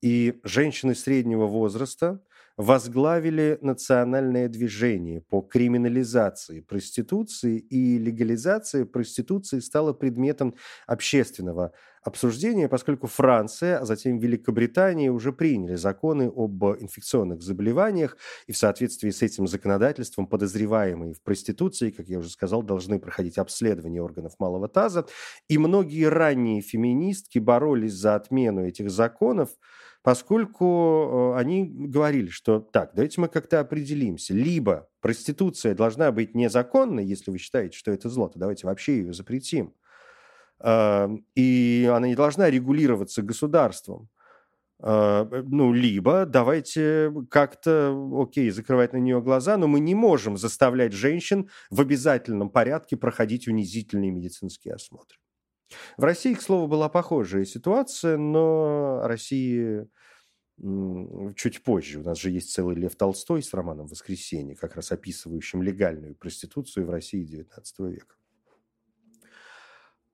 и 0.05 0.39
женщины 0.43 0.93
среднего 0.93 1.47
возраста 1.47 2.21
возглавили 2.57 3.57
национальное 3.61 4.47
движение 4.47 5.19
по 5.19 5.41
криминализации 5.41 6.59
проституции, 6.61 7.57
и 7.57 7.97
легализация 7.97 8.85
проституции 8.85 9.59
стала 9.59 9.93
предметом 9.93 10.53
общественного 10.85 11.71
обсуждения, 12.03 12.69
поскольку 12.69 13.07
Франция, 13.07 13.79
а 13.79 13.85
затем 13.85 14.19
Великобритания 14.19 15.11
уже 15.11 15.33
приняли 15.33 15.73
законы 15.73 16.31
об 16.33 16.63
инфекционных 16.63 17.41
заболеваниях, 17.41 18.15
и 18.45 18.51
в 18.51 18.57
соответствии 18.57 19.09
с 19.09 19.23
этим 19.23 19.47
законодательством 19.47 20.27
подозреваемые 20.27 21.15
в 21.15 21.23
проституции, 21.23 21.89
как 21.89 22.07
я 22.07 22.19
уже 22.19 22.29
сказал, 22.29 22.61
должны 22.61 22.99
проходить 22.99 23.39
обследование 23.39 24.03
органов 24.03 24.33
малого 24.37 24.67
таза, 24.67 25.07
и 25.47 25.57
многие 25.57 26.09
ранние 26.09 26.61
феминистки 26.61 27.39
боролись 27.39 27.93
за 27.93 28.13
отмену 28.13 28.67
этих 28.67 28.91
законов, 28.91 29.49
поскольку 30.05 31.33
э, 31.35 31.39
они 31.39 31.65
говорили, 31.65 32.29
что 32.29 32.59
так, 32.59 32.91
давайте 32.93 33.19
мы 33.19 33.27
как-то 33.27 33.59
определимся. 33.59 34.35
Либо 34.35 34.87
проституция 35.01 35.73
должна 35.73 36.11
быть 36.11 36.35
незаконной, 36.35 37.03
если 37.03 37.31
вы 37.31 37.39
считаете, 37.39 37.75
что 37.75 37.91
это 37.91 38.07
зло, 38.07 38.29
то 38.29 38.37
давайте 38.37 38.67
вообще 38.67 38.99
ее 38.99 39.13
запретим. 39.13 39.73
И 40.63 41.91
она 41.93 42.07
не 42.07 42.15
должна 42.15 42.49
регулироваться 42.49 43.21
государством. 43.21 44.09
А, 44.79 45.27
ну, 45.47 45.73
либо 45.73 46.25
давайте 46.25 47.11
как-то, 47.29 47.95
окей, 48.21 48.51
закрывать 48.51 48.93
на 48.93 48.97
нее 48.97 49.21
глаза, 49.21 49.57
но 49.57 49.67
мы 49.67 49.79
не 49.79 49.95
можем 49.95 50.37
заставлять 50.37 50.93
женщин 50.93 51.49
в 51.69 51.81
обязательном 51.81 52.49
порядке 52.49 52.95
проходить 52.95 53.47
унизительные 53.47 54.11
медицинские 54.11 54.75
осмотры. 54.75 55.17
В 55.97 56.03
России, 56.03 56.33
к 56.33 56.41
слову, 56.41 56.67
была 56.67 56.89
похожая 56.89 57.45
ситуация, 57.45 58.17
но 58.17 59.01
России 59.03 59.87
чуть 61.35 61.63
позже. 61.63 61.99
У 61.99 62.03
нас 62.03 62.17
же 62.17 62.29
есть 62.29 62.53
целый 62.53 62.75
Лев 62.75 62.95
Толстой 62.95 63.43
с 63.43 63.53
романом 63.53 63.87
«Воскресенье», 63.87 64.55
как 64.55 64.75
раз 64.75 64.91
описывающим 64.91 65.61
легальную 65.61 66.15
проституцию 66.15 66.85
в 66.85 66.89
России 66.89 67.25
XIX 67.25 67.91
века. 67.91 68.15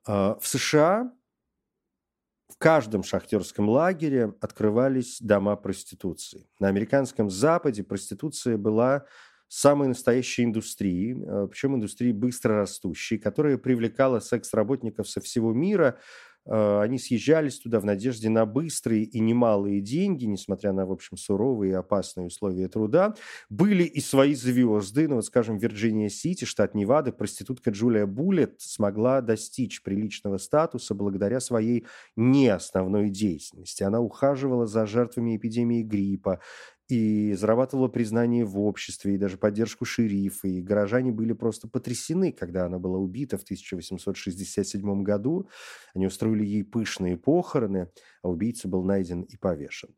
А, 0.05 0.39
в 0.39 0.47
США 0.47 1.13
в 2.49 2.57
каждом 2.57 3.03
шахтерском 3.03 3.69
лагере 3.69 4.33
открывались 4.41 5.21
дома 5.21 5.55
проституции. 5.55 6.49
На 6.59 6.67
американском 6.67 7.29
Западе 7.29 7.83
проституция 7.83 8.57
была 8.57 9.05
самой 9.53 9.89
настоящей 9.89 10.45
индустрией, 10.45 11.21
а, 11.27 11.47
причем 11.47 11.75
индустрией 11.75 12.13
быстро 12.13 12.55
растущей, 12.55 13.17
которая 13.17 13.57
привлекала 13.57 14.19
секс-работников 14.19 15.09
со 15.09 15.19
всего 15.19 15.51
мира– 15.53 15.97
а, 16.45 16.81
они 16.81 16.97
съезжались 16.97 17.59
туда 17.59 17.79
в 17.79 17.85
надежде 17.85 18.29
на 18.29 18.45
быстрые 18.45 19.03
и 19.03 19.19
немалые 19.19 19.81
деньги, 19.81 20.25
несмотря 20.25 20.73
на, 20.73 20.85
в 20.85 20.91
общем, 20.91 21.17
суровые 21.17 21.71
и 21.73 21.75
опасные 21.75 22.25
условия 22.27 22.67
труда. 22.67 23.15
Были 23.49 23.83
и 23.83 24.01
свои 24.01 24.33
звезды, 24.33 25.07
ну 25.07 25.15
вот, 25.15 25.25
скажем, 25.25 25.57
Вирджиния-Сити, 25.57 26.45
штат 26.45 26.73
Невада, 26.73 27.11
проститутка 27.11 27.71
Джулия 27.71 28.05
Буллет 28.05 28.55
смогла 28.59 29.21
достичь 29.21 29.83
приличного 29.83 30.37
статуса 30.37 30.95
благодаря 30.95 31.39
своей 31.39 31.85
неосновной 32.15 33.09
деятельности. 33.09 33.83
Она 33.83 33.99
ухаживала 33.99 34.65
за 34.65 34.87
жертвами 34.87 35.37
эпидемии 35.37 35.83
гриппа, 35.83 36.39
и 36.91 37.33
зарабатывала 37.35 37.87
признание 37.87 38.43
в 38.43 38.59
обществе 38.59 39.15
и 39.15 39.17
даже 39.17 39.37
поддержку 39.37 39.85
шерифа. 39.85 40.49
И 40.49 40.61
горожане 40.61 41.13
были 41.13 41.31
просто 41.31 41.69
потрясены, 41.69 42.33
когда 42.33 42.65
она 42.65 42.79
была 42.79 42.97
убита 42.97 43.37
в 43.37 43.43
1867 43.43 45.03
году. 45.03 45.47
Они 45.95 46.05
устроили 46.05 46.45
ей 46.45 46.63
пышные 46.65 47.15
похороны, 47.15 47.89
а 48.21 48.29
убийца 48.29 48.67
был 48.67 48.83
найден 48.83 49.21
и 49.21 49.37
повешен. 49.37 49.95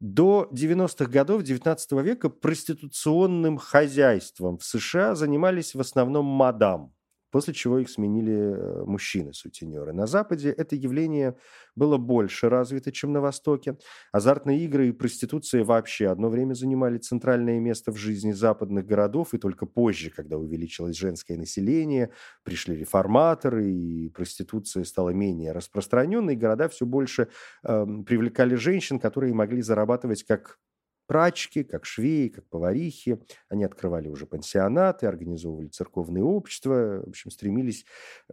До 0.00 0.46
90-х 0.52 1.06
годов 1.06 1.42
XIX 1.42 2.02
века 2.02 2.28
проституционным 2.28 3.56
хозяйством 3.56 4.58
в 4.58 4.64
США 4.64 5.14
занимались 5.14 5.74
в 5.74 5.80
основном 5.80 6.26
мадам, 6.26 6.92
после 7.34 7.52
чего 7.52 7.80
их 7.80 7.90
сменили 7.90 8.32
э, 8.32 8.84
мужчины-сутенеры. 8.84 9.92
На 9.92 10.06
Западе 10.06 10.50
это 10.50 10.76
явление 10.76 11.34
было 11.74 11.96
больше 11.96 12.48
развито, 12.48 12.92
чем 12.92 13.12
на 13.12 13.20
Востоке. 13.20 13.76
Азартные 14.12 14.64
игры 14.64 14.86
и 14.86 14.92
проституция 14.92 15.64
вообще 15.64 16.06
одно 16.06 16.28
время 16.28 16.54
занимали 16.54 16.96
центральное 16.98 17.58
место 17.58 17.90
в 17.90 17.96
жизни 17.96 18.30
западных 18.30 18.86
городов, 18.86 19.34
и 19.34 19.38
только 19.38 19.66
позже, 19.66 20.10
когда 20.10 20.38
увеличилось 20.38 20.96
женское 20.96 21.36
население, 21.36 22.12
пришли 22.44 22.76
реформаторы, 22.76 23.68
и 23.68 24.10
проституция 24.10 24.84
стала 24.84 25.10
менее 25.10 25.50
распространенной, 25.50 26.36
города 26.36 26.68
все 26.68 26.86
больше 26.86 27.30
э, 27.64 27.86
привлекали 28.06 28.54
женщин, 28.54 29.00
которые 29.00 29.34
могли 29.34 29.60
зарабатывать 29.60 30.22
как 30.22 30.60
прачки, 31.06 31.64
как 31.64 31.84
швеи, 31.84 32.28
как 32.28 32.48
поварихи. 32.48 33.18
Они 33.48 33.64
открывали 33.64 34.08
уже 34.08 34.26
пансионаты, 34.26 35.06
организовывали 35.06 35.68
церковные 35.68 36.24
общества, 36.24 37.02
в 37.04 37.08
общем, 37.08 37.30
стремились 37.30 37.84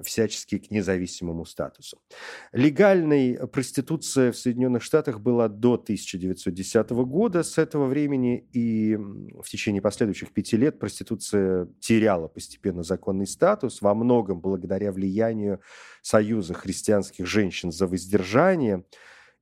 всячески 0.01 0.57
к 0.57 0.71
независимому 0.71 1.45
статусу. 1.45 2.01
Легальной 2.51 3.38
проституция 3.47 4.31
в 4.31 4.38
Соединенных 4.38 4.84
Штатах 4.84 5.19
была 5.19 5.47
до 5.47 5.73
1910 5.73 6.89
года. 6.91 7.43
С 7.43 7.57
этого 7.57 7.86
времени 7.86 8.47
и 8.53 8.95
в 8.95 9.49
течение 9.49 9.81
последующих 9.81 10.34
пяти 10.34 10.57
лет 10.57 10.79
проституция 10.79 11.67
теряла 11.79 12.27
постепенно 12.27 12.84
законный 12.84 13.27
статус, 13.27 13.81
во 13.81 13.93
многом 13.93 14.39
благодаря 14.39 14.91
влиянию 14.91 15.62
Союза 16.01 16.53
христианских 16.53 17.25
женщин 17.25 17.71
за 17.71 17.88
воздержание– 17.88 18.84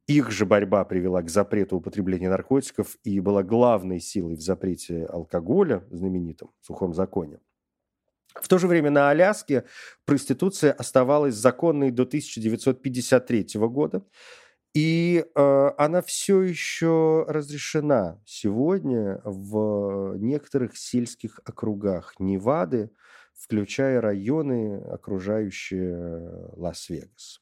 их 0.09 0.31
же 0.31 0.47
борьба 0.47 0.85
привела 0.85 1.21
к 1.21 1.29
запрету 1.29 1.77
употребления 1.77 2.29
наркотиков 2.29 2.97
и 3.03 3.19
была 3.19 3.43
главной 3.43 3.99
силой 3.99 4.35
в 4.35 4.41
запрете 4.41 5.05
алкоголя, 5.05 5.85
знаменитом 5.91 6.49
сухом 6.61 6.95
законе. 6.95 7.39
В 8.33 8.47
то 8.47 8.57
же 8.57 8.67
время 8.67 8.89
на 8.89 9.11
Аляске 9.11 9.65
проституция 10.05 10.71
оставалась 10.71 11.35
законной 11.35 11.91
до 11.91 12.03
1953 12.03 13.47
года, 13.55 14.03
и 14.73 15.23
э, 15.23 15.71
она 15.77 16.01
все 16.01 16.41
еще 16.41 17.25
разрешена 17.27 18.19
сегодня 18.25 19.21
в 19.23 20.15
некоторых 20.17 20.75
сельских 20.75 21.39
округах 21.45 22.15
Невады, 22.19 22.89
включая 23.39 24.01
районы, 24.01 24.77
окружающие 24.77 26.51
Лас-Вегас. 26.55 27.41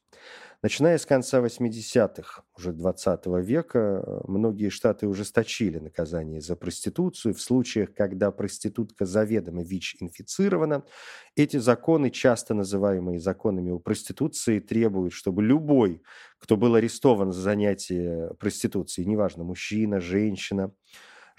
Начиная 0.64 0.98
с 0.98 1.06
конца 1.06 1.40
80-х, 1.40 2.44
уже 2.58 2.74
20 2.74 3.28
века, 3.44 4.24
многие 4.28 4.70
штаты 4.70 5.08
ужесточили 5.08 5.78
наказание 5.78 6.42
за 6.42 6.56
проституцию. 6.56 7.36
В 7.36 7.42
случаях, 7.42 7.94
когда 7.94 8.32
проститутка 8.32 9.06
заведомо 9.06 9.64
ВИЧ-инфицирована, 9.64 10.84
эти 11.36 11.58
законы, 11.58 12.10
часто 12.10 12.56
называемые 12.56 13.20
законами 13.20 13.70
о 13.70 13.78
проституции, 13.78 14.60
требуют, 14.60 15.14
чтобы 15.14 15.44
любой, 15.44 16.02
кто 16.40 16.58
был 16.58 16.74
арестован 16.74 17.32
за 17.32 17.42
занятие 17.42 18.34
проституцией, 18.40 19.08
неважно, 19.08 19.44
мужчина, 19.44 20.00
женщина, 20.00 20.74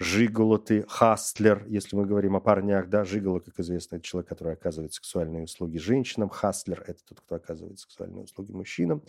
Жиголо 0.01 0.57
ты, 0.59 0.85
хастлер, 0.87 1.65
если 1.67 1.97
мы 1.97 2.05
говорим 2.05 2.37
о 2.37 2.39
парнях, 2.39 2.87
да, 2.87 3.03
жиголо, 3.03 3.39
как 3.39 3.59
известно, 3.59 3.97
это 3.97 4.05
человек, 4.05 4.29
который 4.29 4.53
оказывает 4.53 4.93
сексуальные 4.93 5.43
услуги 5.43 5.77
женщинам, 5.77 6.29
хастлер– 6.29 6.81
это 6.87 6.99
тот, 7.07 7.19
кто 7.19 7.35
оказывает 7.35 7.79
сексуальные 7.79 8.23
услуги 8.23 8.53
мужчинам. 8.53 9.03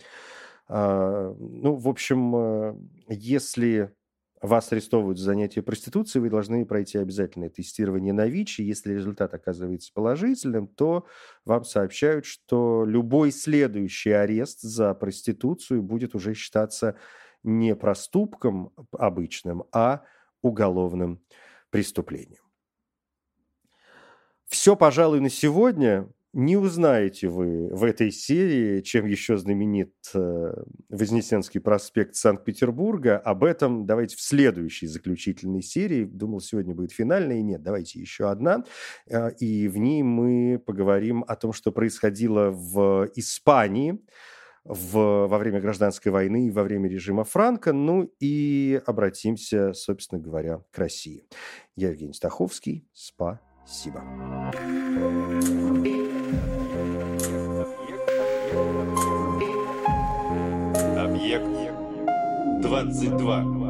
А, 0.67 1.33
ну, 1.39 1.75
в 1.75 1.87
общем, 1.87 2.35
э, 2.35 2.75
если 3.07 3.93
вас 4.41 4.71
арестовывают 4.73 5.17
за 5.17 5.25
занятие 5.25 5.61
проституцией, 5.61 6.23
вы 6.23 6.29
должны 6.29 6.65
пройти 6.65 6.97
обязательное 6.97 7.49
тестирование 7.49 8.11
на 8.11 8.27
ВИЧ, 8.27 8.59
и 8.59 8.63
если 8.63 8.93
результат 8.93 9.33
оказывается 9.33 9.91
положительным, 9.93 10.67
то 10.67 11.05
вам 11.45 11.63
сообщают, 11.63 12.25
что 12.25 12.83
любой 12.85 13.31
следующий 13.31 14.11
арест 14.11 14.61
за 14.61 14.93
проституцию 14.93 15.83
будет 15.83 16.15
уже 16.15 16.33
считаться 16.33 16.97
не 17.43 17.75
проступком 17.75 18.73
обычным, 18.91 19.63
а 19.71 20.03
уголовным 20.41 21.21
преступлением. 21.69 22.43
Все, 24.47 24.75
пожалуй, 24.75 25.21
на 25.21 25.29
сегодня. 25.29 26.09
Не 26.33 26.55
узнаете 26.55 27.27
вы 27.27 27.67
в 27.75 27.83
этой 27.83 28.09
серии, 28.09 28.79
чем 28.79 29.05
еще 29.05 29.35
знаменит 29.35 29.93
э, 30.13 30.53
Вознесенский 30.87 31.59
проспект 31.59 32.15
Санкт-Петербурга. 32.15 33.17
Об 33.17 33.43
этом 33.43 33.85
давайте 33.85 34.15
в 34.15 34.21
следующей 34.21 34.87
заключительной 34.87 35.61
серии. 35.61 36.05
Думал, 36.05 36.39
сегодня 36.39 36.73
будет 36.73 36.93
финальная. 36.93 37.41
Нет, 37.41 37.61
давайте 37.61 37.99
еще 37.99 38.29
одна. 38.29 38.63
Э, 39.09 39.31
и 39.39 39.67
в 39.67 39.77
ней 39.77 40.03
мы 40.03 40.57
поговорим 40.65 41.25
о 41.27 41.35
том, 41.35 41.51
что 41.51 41.73
происходило 41.73 42.49
в 42.49 43.09
Испании 43.15 43.99
в, 44.63 45.27
во 45.27 45.37
время 45.37 45.59
гражданской 45.59 46.11
войны 46.11 46.47
и 46.47 46.51
во 46.51 46.63
время 46.63 46.89
режима 46.89 47.23
Франка. 47.23 47.73
Ну 47.73 48.11
и 48.19 48.81
обратимся, 48.85 49.73
собственно 49.73 50.21
говоря, 50.21 50.61
к 50.71 50.77
России. 50.77 51.25
Я 51.75 51.89
Евгений 51.89 52.13
Стаховский. 52.13 52.87
Спасибо. 52.93 54.03
Объект 60.97 61.47
22. 62.61 63.60